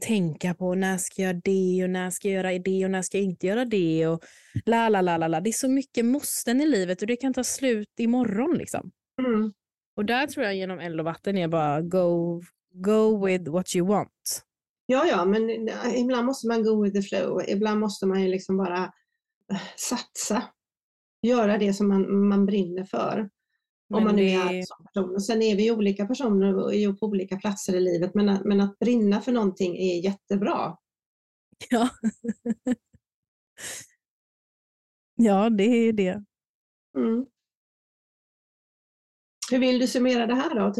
tänka 0.00 0.54
på 0.54 0.74
när 0.74 0.98
ska 0.98 1.22
jag 1.22 1.28
göra 1.28 1.40
det 1.44 1.84
och 1.84 1.90
när 1.90 2.10
ska 2.10 2.28
jag 2.28 2.34
göra 2.34 2.58
det 2.58 2.84
och 2.84 2.90
när 2.90 3.02
ska 3.02 3.18
jag 3.18 3.24
inte 3.24 3.46
göra 3.46 3.64
det 3.64 4.06
och 4.06 4.24
la 4.64 4.88
la 4.88 5.00
la 5.00 5.16
la 5.16 5.28
la. 5.28 5.40
Det 5.40 5.50
är 5.50 5.52
så 5.52 5.68
mycket 5.68 6.04
måsten 6.04 6.60
i 6.60 6.66
livet 6.66 7.00
och 7.00 7.06
det 7.06 7.16
kan 7.16 7.34
ta 7.34 7.44
slut 7.44 7.88
imorgon 7.98 8.58
liksom. 8.58 8.90
Mm. 9.22 9.52
Och 9.96 10.04
där 10.04 10.26
tror 10.26 10.46
jag 10.46 10.56
genom 10.56 10.78
eld 10.78 11.00
och 11.00 11.04
vatten 11.04 11.38
är 11.38 11.48
bara 11.48 11.80
go, 11.80 12.40
go 12.72 13.26
with 13.26 13.50
what 13.50 13.76
you 13.76 13.88
want. 13.88 14.44
Ja, 14.86 15.06
ja, 15.06 15.24
men 15.24 15.68
eh, 15.68 16.00
ibland 16.00 16.26
måste 16.26 16.48
man 16.48 16.62
go 16.62 16.84
with 16.84 16.96
the 16.96 17.02
flow. 17.02 17.42
Ibland 17.48 17.80
måste 17.80 18.06
man 18.06 18.22
ju 18.22 18.28
liksom 18.28 18.56
bara 18.56 18.92
eh, 19.52 19.60
satsa. 19.76 20.42
Göra 21.24 21.58
det 21.58 21.74
som 21.74 21.88
man, 21.88 22.28
man 22.28 22.46
brinner 22.46 22.84
för. 22.84 23.30
Men 23.88 23.98
Om 23.98 24.04
man 24.04 24.16
nu 24.16 24.22
det- 24.22 24.32
är 24.34 24.54
en 24.54 24.66
sån 24.66 24.86
person. 24.86 25.20
Sen 25.20 25.42
är 25.42 25.56
vi 25.56 25.70
olika 25.70 26.06
personer 26.06 26.56
och 26.56 26.74
är 26.74 26.78
ju 26.78 26.94
på 26.96 27.06
olika 27.06 27.36
platser 27.36 27.74
i 27.76 27.80
livet. 27.80 28.14
Men 28.14 28.26
men 28.48 28.60
att 28.60 28.78
brinna 28.78 29.20
för 29.20 29.32
någonting 29.32 29.76
är 29.76 30.04
jättebra. 30.04 30.76
Ja. 31.70 31.88
ja, 35.16 35.50
det 35.50 35.64
är 35.64 35.92
det. 35.92 36.24
Mm. 36.98 37.26
Hur 39.50 39.58
vill 39.58 39.78
du 39.78 39.86
summera 39.86 40.26
det 40.26 40.34
här 40.34 40.54
då? 40.54 40.72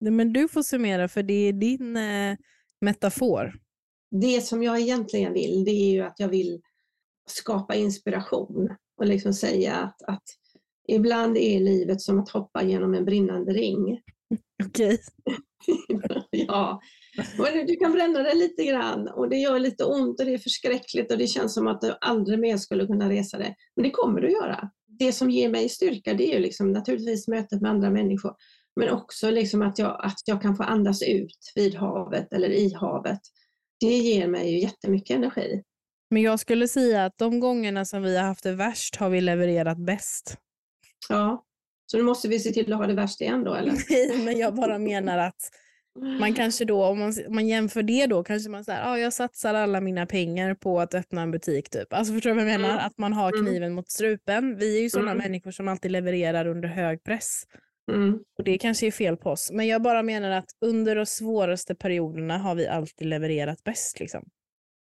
Nej, 0.00 0.12
Men 0.12 0.32
du 0.32 0.48
får 0.48 0.62
summera 0.62 1.08
för 1.08 1.22
det 1.22 1.34
är 1.34 1.52
din 1.52 1.96
eh, 1.96 2.36
metafor. 2.80 3.54
Det 4.10 4.40
som 4.40 4.62
jag 4.62 4.80
egentligen 4.80 5.32
vill, 5.32 5.64
det 5.64 5.70
är 5.70 5.90
ju 5.92 6.00
att 6.00 6.20
jag 6.20 6.28
vill 6.28 6.62
skapa 7.30 7.74
inspiration 7.74 8.76
och 8.98 9.06
liksom 9.06 9.32
säga 9.32 9.74
att, 9.74 10.02
att 10.02 10.24
ibland 10.88 11.36
är 11.36 11.60
livet 11.60 12.00
som 12.00 12.18
att 12.18 12.30
hoppa 12.30 12.62
genom 12.62 12.94
en 12.94 13.04
brinnande 13.04 13.52
ring. 13.52 14.00
Okej. 14.64 14.98
ja, 16.30 16.80
men 17.38 17.66
du 17.66 17.76
kan 17.76 17.92
bränna 17.92 18.22
dig 18.22 18.36
lite 18.36 18.64
grann 18.64 19.08
och 19.08 19.28
det 19.28 19.36
gör 19.36 19.58
lite 19.58 19.84
ont 19.84 20.20
och 20.20 20.26
det 20.26 20.34
är 20.34 20.38
förskräckligt 20.38 21.12
och 21.12 21.18
det 21.18 21.26
känns 21.26 21.54
som 21.54 21.66
att 21.66 21.80
du 21.80 21.94
aldrig 22.00 22.38
mer 22.38 22.56
skulle 22.56 22.86
kunna 22.86 23.10
resa 23.10 23.38
dig. 23.38 23.56
Men 23.76 23.82
det 23.82 23.90
kommer 23.90 24.20
du 24.20 24.30
göra. 24.30 24.70
Det 24.86 25.12
som 25.12 25.30
ger 25.30 25.48
mig 25.48 25.68
styrka 25.68 26.14
det 26.14 26.30
är 26.30 26.34
ju 26.34 26.40
liksom 26.40 26.72
naturligtvis 26.72 27.28
mötet 27.28 27.60
med 27.60 27.70
andra 27.70 27.90
människor 27.90 28.34
men 28.78 28.90
också 28.90 29.30
liksom 29.30 29.62
att, 29.62 29.78
jag, 29.78 30.00
att 30.04 30.22
jag 30.24 30.42
kan 30.42 30.56
få 30.56 30.62
andas 30.62 31.02
ut 31.02 31.52
vid 31.54 31.74
havet 31.74 32.32
eller 32.32 32.50
i 32.50 32.74
havet. 32.74 33.20
Det 33.80 33.96
ger 33.96 34.28
mig 34.28 34.50
ju 34.50 34.58
jättemycket 34.58 35.16
energi. 35.16 35.62
Men 36.10 36.22
jag 36.22 36.40
skulle 36.40 36.68
säga 36.68 37.04
att 37.04 37.18
de 37.18 37.40
gångerna 37.40 37.84
som 37.84 38.02
vi 38.02 38.16
har 38.16 38.24
haft 38.24 38.42
det 38.44 38.52
värst 38.52 38.96
har 38.96 39.10
vi 39.10 39.20
levererat 39.20 39.78
bäst. 39.78 40.36
Ja, 41.08 41.44
så 41.86 41.96
nu 41.96 42.02
måste 42.02 42.28
vi 42.28 42.38
se 42.40 42.50
till 42.50 42.72
att 42.72 42.78
ha 42.78 42.86
det 42.86 42.94
värst 42.94 43.20
igen 43.20 43.44
då 43.44 43.54
eller? 43.54 43.72
Nej, 43.90 44.24
men 44.24 44.38
jag 44.38 44.54
bara 44.54 44.78
menar 44.78 45.18
att 45.18 45.50
man 46.20 46.34
kanske 46.34 46.64
då, 46.64 46.84
om 46.84 46.98
man, 46.98 47.14
om 47.28 47.34
man 47.34 47.48
jämför 47.48 47.82
det 47.82 48.06
då, 48.06 48.24
kanske 48.24 48.50
man 48.50 48.64
säger, 48.64 48.82
ah, 48.92 48.98
jag 48.98 49.12
satsar 49.12 49.54
alla 49.54 49.80
mina 49.80 50.06
pengar 50.06 50.54
på 50.54 50.80
att 50.80 50.94
öppna 50.94 51.22
en 51.22 51.30
butik 51.30 51.70
typ. 51.70 51.92
Alltså 51.92 52.12
förstår 52.12 52.30
du 52.30 52.34
vad 52.36 52.42
jag 52.44 52.60
menar? 52.60 52.70
Mm. 52.74 52.86
Att 52.86 52.98
man 52.98 53.12
har 53.12 53.32
Mm. 53.32 53.46
kniven 53.46 53.72
mot 53.72 53.90
strupen. 53.90 54.56
Vi 54.56 54.78
är 54.78 54.82
ju 54.82 54.90
sådana 54.90 55.10
Mm. 55.10 55.22
människor 55.22 55.50
som 55.50 55.68
alltid 55.68 55.90
levererar 55.90 56.46
under 56.46 56.68
hög 56.68 57.02
press. 57.04 57.42
Mm. 57.92 58.18
Och 58.38 58.44
det 58.44 58.58
kanske 58.58 58.86
är 58.86 58.90
fel 58.90 59.16
på 59.16 59.30
oss. 59.30 59.50
Men 59.52 59.66
jag 59.66 59.82
bara 59.82 60.02
menar 60.02 60.30
att 60.30 60.50
under 60.60 60.96
de 60.96 61.06
svåraste 61.06 61.74
perioderna 61.74 62.38
har 62.38 62.54
vi 62.54 62.66
alltid 62.68 63.06
levererat 63.06 63.64
bäst. 63.64 64.00
Liksom. 64.00 64.24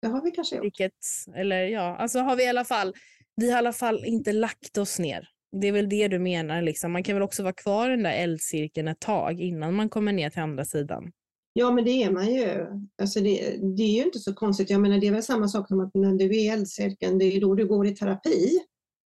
Det 0.03 0.09
har 0.09 0.21
vi 0.21 0.31
kanske 0.31 0.55
gjort. 0.55 0.65
Vilket, 0.65 0.93
eller 1.35 1.63
ja, 1.63 1.95
alltså 1.97 2.19
har 2.19 2.35
vi 2.35 2.43
i 2.43 2.47
alla 2.47 2.65
fall, 2.65 2.93
vi 3.35 3.49
har 3.49 3.55
i 3.55 3.57
alla 3.57 3.73
fall 3.73 4.05
inte 4.05 4.31
lagt 4.31 4.77
oss 4.77 4.99
ner. 4.99 5.27
Det 5.61 5.67
är 5.67 5.71
väl 5.71 5.89
det 5.89 6.07
du 6.07 6.19
menar 6.19 6.61
liksom. 6.61 6.91
Man 6.91 7.03
kan 7.03 7.15
väl 7.15 7.23
också 7.23 7.43
vara 7.43 7.53
kvar 7.53 7.87
i 7.87 7.91
den 7.91 8.03
där 8.03 8.11
eldcirkeln 8.13 8.87
ett 8.87 8.99
tag 8.99 9.39
innan 9.41 9.73
man 9.73 9.89
kommer 9.89 10.13
ner 10.13 10.29
till 10.29 10.41
andra 10.41 10.65
sidan. 10.65 11.11
Ja, 11.53 11.71
men 11.71 11.85
det 11.85 12.03
är 12.03 12.11
man 12.11 12.33
ju. 12.33 12.65
Alltså 13.01 13.19
det, 13.19 13.57
det 13.77 13.83
är 13.83 13.95
ju 13.95 14.03
inte 14.03 14.19
så 14.19 14.33
konstigt. 14.33 14.69
Jag 14.69 14.81
menar, 14.81 14.97
det 14.97 15.07
är 15.07 15.11
väl 15.11 15.23
samma 15.23 15.47
sak 15.47 15.67
som 15.67 15.79
att 15.79 15.91
när 15.93 16.13
du 16.13 16.25
är 16.25 16.33
i 16.33 16.47
eldcirkeln, 16.47 17.17
det 17.17 17.25
är 17.25 17.41
då 17.41 17.55
du 17.55 17.67
går 17.67 17.87
i 17.87 17.95
terapi. 17.95 18.59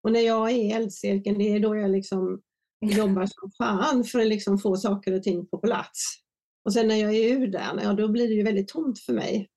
Och 0.03 0.11
när 0.11 0.19
jag 0.19 0.51
är 0.51 0.55
i 0.55 0.71
eldcirkeln, 0.71 1.37
det 1.37 1.53
är 1.53 1.59
då 1.59 1.75
jag 1.75 1.91
liksom 1.91 2.41
jobbar 2.81 3.25
som 3.25 3.51
fan 3.57 4.03
för 4.03 4.19
att 4.19 4.27
liksom 4.27 4.59
få 4.59 4.77
saker 4.77 5.13
och 5.13 5.23
ting 5.23 5.47
på 5.47 5.57
plats. 5.57 6.15
Och 6.65 6.73
sen 6.73 6.87
när 6.87 6.95
jag 6.95 7.15
är 7.15 7.33
ur 7.33 7.47
den, 7.47 7.79
ja 7.83 7.93
då 7.93 8.07
blir 8.07 8.27
det 8.27 8.33
ju 8.33 8.43
väldigt 8.43 8.67
tomt 8.67 8.99
för 8.99 9.13
mig. 9.13 9.47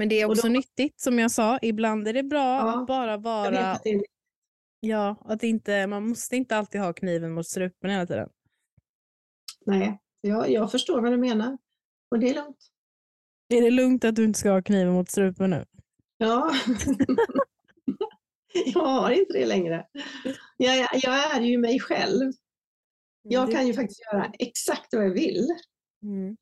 Men 0.00 0.08
det 0.08 0.20
är 0.20 0.26
också 0.30 0.46
då- 0.46 0.52
nyttigt 0.52 1.00
som 1.00 1.18
jag 1.18 1.30
sa. 1.30 1.58
Ibland 1.62 2.08
är 2.08 2.12
det 2.12 2.22
bra 2.22 2.56
Ja, 2.56 2.80
att 2.80 2.86
bara 2.86 3.10
Jag 3.10 3.18
vara, 3.18 3.72
att 3.72 3.86
är, 3.86 4.02
ja, 4.80 5.16
att 5.24 5.42
inte, 5.42 5.86
man 5.86 6.08
måste 6.08 6.36
inte 6.36 6.56
alltid 6.56 6.80
ha 6.80 6.92
kniven 6.92 7.32
mot 7.32 7.46
strupen 7.46 7.90
hela 7.90 8.06
tiden. 8.06 8.28
nej, 9.66 9.98
jag, 10.20 10.50
jag 10.50 10.70
förstår 10.70 11.00
vad 11.00 11.12
du 11.12 11.16
menar. 11.16 11.58
Och 12.10 12.18
det 12.18 12.28
är 12.30 12.34
lugnt. 12.34 12.58
Är 13.48 13.62
det 13.62 13.70
lugnt 13.70 14.04
att 14.04 14.16
du 14.16 14.24
inte 14.24 14.38
ska 14.38 14.50
ha 14.50 14.62
kniven 14.62 14.92
mot 14.92 15.10
strupen 15.10 15.50
nu? 15.50 15.64
Ja. 16.18 16.50
jag 18.74 18.80
har 18.86 19.10
inte 19.10 19.32
det 19.32 19.46
längre. 19.46 19.86
Jag, 20.56 20.88
jag 20.94 21.36
är 21.36 21.40
ju 21.40 21.58
mig 21.58 21.80
själv. 21.80 22.32
Jag 23.22 23.48
Det- 23.48 23.52
kan 23.52 23.66
ju 23.66 23.74
faktiskt 23.74 24.00
göra 24.12 24.32
exakt 24.38 24.88
vad 24.94 25.04
jag 25.04 25.10
vill. 25.14 25.48
Mm. 26.02 26.36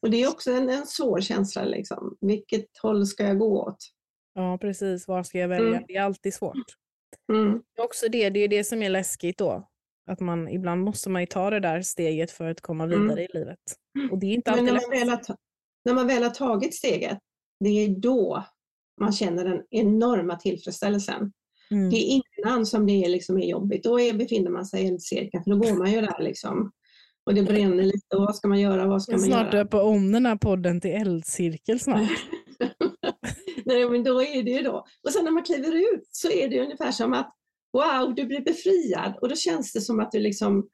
Och 0.00 0.10
det 0.10 0.22
är 0.22 0.28
också 0.28 0.50
en, 0.52 0.70
en 0.70 0.86
svår 0.86 1.20
känsla. 1.20 1.64
Liksom. 1.64 2.16
Vilket 2.20 2.66
håll 2.82 3.06
ska 3.06 3.24
jag 3.24 3.38
gå 3.38 3.62
åt? 3.62 3.76
Ja, 4.34 4.58
precis. 4.60 5.08
Var 5.08 5.22
ska 5.22 5.38
jag 5.38 5.48
välja? 5.48 5.68
Mm. 5.68 5.84
Det 5.88 5.96
är 5.96 6.02
alltid 6.02 6.34
svårt. 6.34 6.56
Mm. 7.32 7.62
Också 7.78 8.08
det, 8.08 8.30
det 8.30 8.40
är 8.40 8.48
det 8.48 8.64
som 8.64 8.82
är 8.82 8.90
läskigt 8.90 9.38
då. 9.38 9.68
Att 10.10 10.20
man, 10.20 10.48
ibland 10.48 10.82
måste 10.84 11.10
man 11.10 11.22
ju 11.22 11.26
ta 11.26 11.50
det 11.50 11.60
där 11.60 11.82
steget 11.82 12.30
för 12.30 12.50
att 12.50 12.60
komma 12.60 12.84
Mm. 12.84 13.02
vidare 13.02 13.24
i 13.24 13.28
livet. 13.34 13.58
Och 14.10 14.18
det 14.18 14.26
är 14.26 14.34
inte 14.34 14.50
Men 14.50 14.60
alltid 14.60 14.74
när 14.74 14.80
lätt. 14.80 14.88
man, 14.88 14.98
väl 14.98 15.08
har, 15.08 15.36
när 15.84 15.94
man 15.94 16.06
väl 16.06 16.22
har 16.22 16.30
tagit 16.30 16.74
steget, 16.74 17.18
det 17.60 17.68
är 17.68 17.88
då 17.88 18.44
man 19.00 19.12
känner 19.12 19.44
den 19.44 19.62
enorma 19.70 20.36
tillfredsställelsen. 20.36 21.32
Mm. 21.70 21.90
Det 21.90 21.96
är 21.96 22.20
innan 22.38 22.66
som 22.66 22.86
det 22.86 23.04
är, 23.04 23.08
liksom 23.08 23.38
är 23.38 23.46
jobbigt. 23.46 23.84
Då 23.84 24.00
är, 24.00 24.12
befinner 24.14 24.50
man 24.50 24.66
sig 24.66 24.84
i 24.84 24.88
eldcirkeln, 24.88 25.44
för 25.44 25.50
då 25.50 25.56
går 25.56 25.78
man 25.78 25.92
ju 25.92 26.00
där 26.00 26.22
liksom. 26.22 26.72
Och 27.26 27.34
det 27.34 27.42
bränner 27.42 27.82
lite. 27.84 28.16
Och 28.16 28.22
vad 28.22 28.36
ska 28.36 28.48
man 28.48 28.60
göra? 28.60 28.86
Vad 28.86 29.02
ska 29.02 29.12
man 29.12 29.20
Snart 29.20 29.40
göra? 29.54 29.64
döpa 29.64 29.82
om 29.82 30.12
den 30.12 30.26
här 30.26 30.36
podden 30.36 30.80
till 30.80 30.90
eldcirkel 30.90 31.80
snart. 31.80 32.10
Nej, 33.64 33.88
men 33.90 34.04
då 34.04 34.22
är 34.22 34.42
det 34.42 34.50
ju 34.50 34.62
då. 34.62 34.86
Och 35.02 35.12
sen 35.12 35.24
när 35.24 35.30
man 35.30 35.42
kliver 35.42 35.94
ut 35.94 36.06
så 36.08 36.30
är 36.30 36.48
det 36.48 36.60
ungefär 36.60 36.90
som 36.92 37.12
att 37.12 37.34
wow, 37.72 38.14
du 38.14 38.26
blir 38.26 38.40
befriad 38.40 39.18
och 39.22 39.28
då 39.28 39.34
känns 39.34 39.72
det 39.72 39.80
som 39.80 40.00
att 40.00 40.12
du 40.12 40.18
liksom 40.20 40.68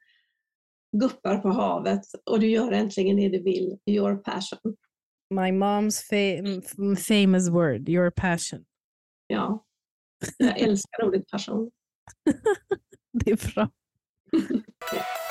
guppar 0.97 1.37
på 1.37 1.49
havet 1.49 2.01
och 2.25 2.39
du 2.39 2.47
gör 2.47 2.71
äntligen 2.71 3.15
det 3.17 3.29
du 3.29 3.43
vill, 3.43 3.77
your 3.85 4.15
passion. 4.15 4.75
My 5.29 5.51
mom's 5.51 6.09
fa- 6.11 6.61
m- 6.77 6.95
famous 6.95 7.49
word, 7.49 7.89
your 7.89 8.09
passion. 8.11 8.65
Ja, 9.27 9.65
jag 10.37 10.59
älskar 10.59 11.03
ordet 11.07 11.27
passion. 11.27 11.71
Det 13.25 13.31
är 13.31 13.53
bra. 13.53 13.69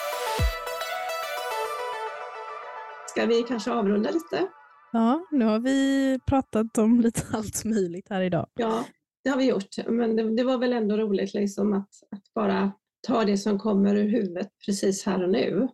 Ska 3.19 3.27
vi 3.27 3.43
kanske 3.43 3.71
avrunda 3.73 4.11
lite? 4.11 4.49
Ja, 4.93 5.27
nu 5.31 5.45
har 5.45 5.59
vi 5.59 6.19
pratat 6.27 6.79
om 6.79 7.01
lite 7.01 7.23
allt 7.33 7.65
möjligt 7.65 8.07
här 8.11 8.21
idag. 8.21 8.47
Ja, 8.55 8.85
det 9.25 9.31
har 9.31 9.37
vi 9.37 9.49
gjort. 9.49 9.87
Men 9.87 10.17
det, 10.17 10.37
det 10.37 10.45
var 10.45 10.59
väl 10.59 10.73
ändå 10.73 10.97
roligt 10.97 11.35
liksom 11.35 11.73
att, 11.73 11.89
att 12.11 12.35
bara 12.35 12.73
ta 13.07 13.25
det 13.25 13.39
som 13.39 13.59
kommer 13.59 13.95
ur 13.95 14.09
huvudet 14.09 14.49
precis 14.67 15.07
här 15.07 15.23
och 15.23 15.31
nu. 15.31 15.69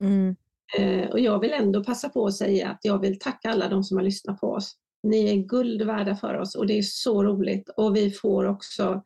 Mm. 0.00 0.36
Eh, 0.78 1.10
och 1.10 1.20
jag 1.20 1.40
vill 1.40 1.52
ändå 1.52 1.84
passa 1.84 2.08
på 2.08 2.26
att 2.26 2.34
säga 2.34 2.70
att 2.70 2.80
jag 2.82 2.98
vill 2.98 3.18
tacka 3.18 3.50
alla 3.50 3.68
de 3.68 3.84
som 3.84 3.96
har 3.96 4.04
lyssnat 4.04 4.40
på 4.40 4.50
oss. 4.50 4.74
Ni 5.02 5.30
är 5.30 5.36
guld 5.36 5.82
värda 5.82 6.16
för 6.16 6.34
oss 6.34 6.54
och 6.54 6.66
det 6.66 6.78
är 6.78 6.82
så 6.82 7.24
roligt. 7.24 7.68
Och 7.76 7.96
vi 7.96 8.10
får 8.10 8.44
också 8.44 9.02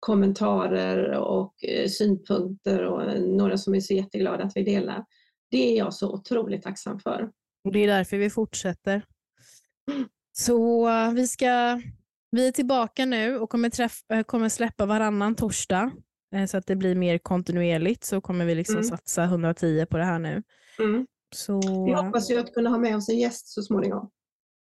kommentarer 0.00 1.10
och 1.18 1.64
eh, 1.64 1.88
synpunkter 1.88 2.84
och 2.84 3.02
eh, 3.02 3.20
några 3.20 3.58
som 3.58 3.74
är 3.74 3.80
så 3.80 3.94
jätteglada 3.94 4.44
att 4.44 4.52
vi 4.56 4.62
delar. 4.62 5.04
Det 5.52 5.72
är 5.72 5.78
jag 5.78 5.94
så 5.94 6.12
otroligt 6.14 6.62
tacksam 6.62 6.98
för. 6.98 7.30
Och 7.64 7.72
det 7.72 7.78
är 7.78 7.86
därför 7.86 8.16
vi 8.16 8.30
fortsätter. 8.30 9.02
Så 10.32 10.88
eh, 10.88 11.12
vi, 11.12 11.26
ska, 11.28 11.80
vi 12.30 12.48
är 12.48 12.52
tillbaka 12.52 13.06
nu 13.06 13.38
och 13.38 13.50
kommer, 13.50 13.70
träff, 13.70 14.10
eh, 14.12 14.22
kommer 14.22 14.48
släppa 14.48 14.86
varannan 14.86 15.34
torsdag. 15.34 15.90
eh, 16.34 16.46
Så 16.46 16.56
att 16.56 16.66
det 16.66 16.76
blir 16.76 16.94
mer 16.94 17.18
kontinuerligt 17.18 18.04
så 18.04 18.20
kommer 18.20 18.44
vi 18.44 18.54
liksom 18.54 18.76
Mm. 18.76 18.88
satsa 18.88 19.24
110 19.24 19.86
på 19.86 19.98
det 19.98 20.04
här 20.04 20.18
nu. 20.18 20.42
Mm. 20.78 21.06
Så 21.34 21.84
Vi 21.86 21.92
hoppas 21.92 22.30
ju 22.30 22.38
att 22.38 22.54
kunna 22.54 22.70
ha 22.70 22.78
med 22.78 22.96
oss 22.96 23.08
en 23.08 23.18
gäst 23.18 23.48
så 23.48 23.62
småningom. 23.62 24.10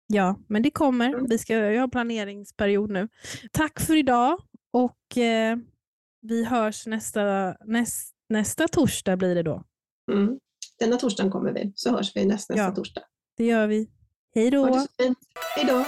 Ja, 0.07 0.39
men 0.47 0.61
det 0.63 0.71
kommer. 0.71 1.27
Vi 1.29 1.37
ska 1.37 1.55
har 1.55 1.87
planeringsperiod 1.87 2.91
nu. 2.91 3.07
Tack 3.51 3.79
för 3.79 3.95
idag 3.95 4.37
och 4.71 5.17
eh, 5.17 5.57
vi 6.21 6.45
hörs 6.45 6.87
nästa, 6.87 7.55
näst, 7.65 8.13
nästa 8.29 8.67
torsdag 8.67 9.17
blir 9.17 9.35
det 9.35 9.43
då. 9.43 9.63
Mm. 10.11 10.39
Denna 10.83 10.97
torsdagen 10.97 11.31
kommer 11.31 11.51
vi, 11.51 11.71
så 11.75 11.91
hörs 11.91 12.15
vi 12.15 12.25
nästa, 12.25 12.53
nästa 12.53 12.65
Ja. 12.69 12.75
torsdag. 12.75 13.01
Det 13.37 13.45
gör 13.45 13.67
vi. 13.67 13.89
Hej 14.35 14.45
Ha 14.55 14.65
det 14.65 14.73
då! 14.73 14.79
så 14.79 14.87
fint. 15.03 15.17
Hej 15.55 15.65
då! 15.67 15.85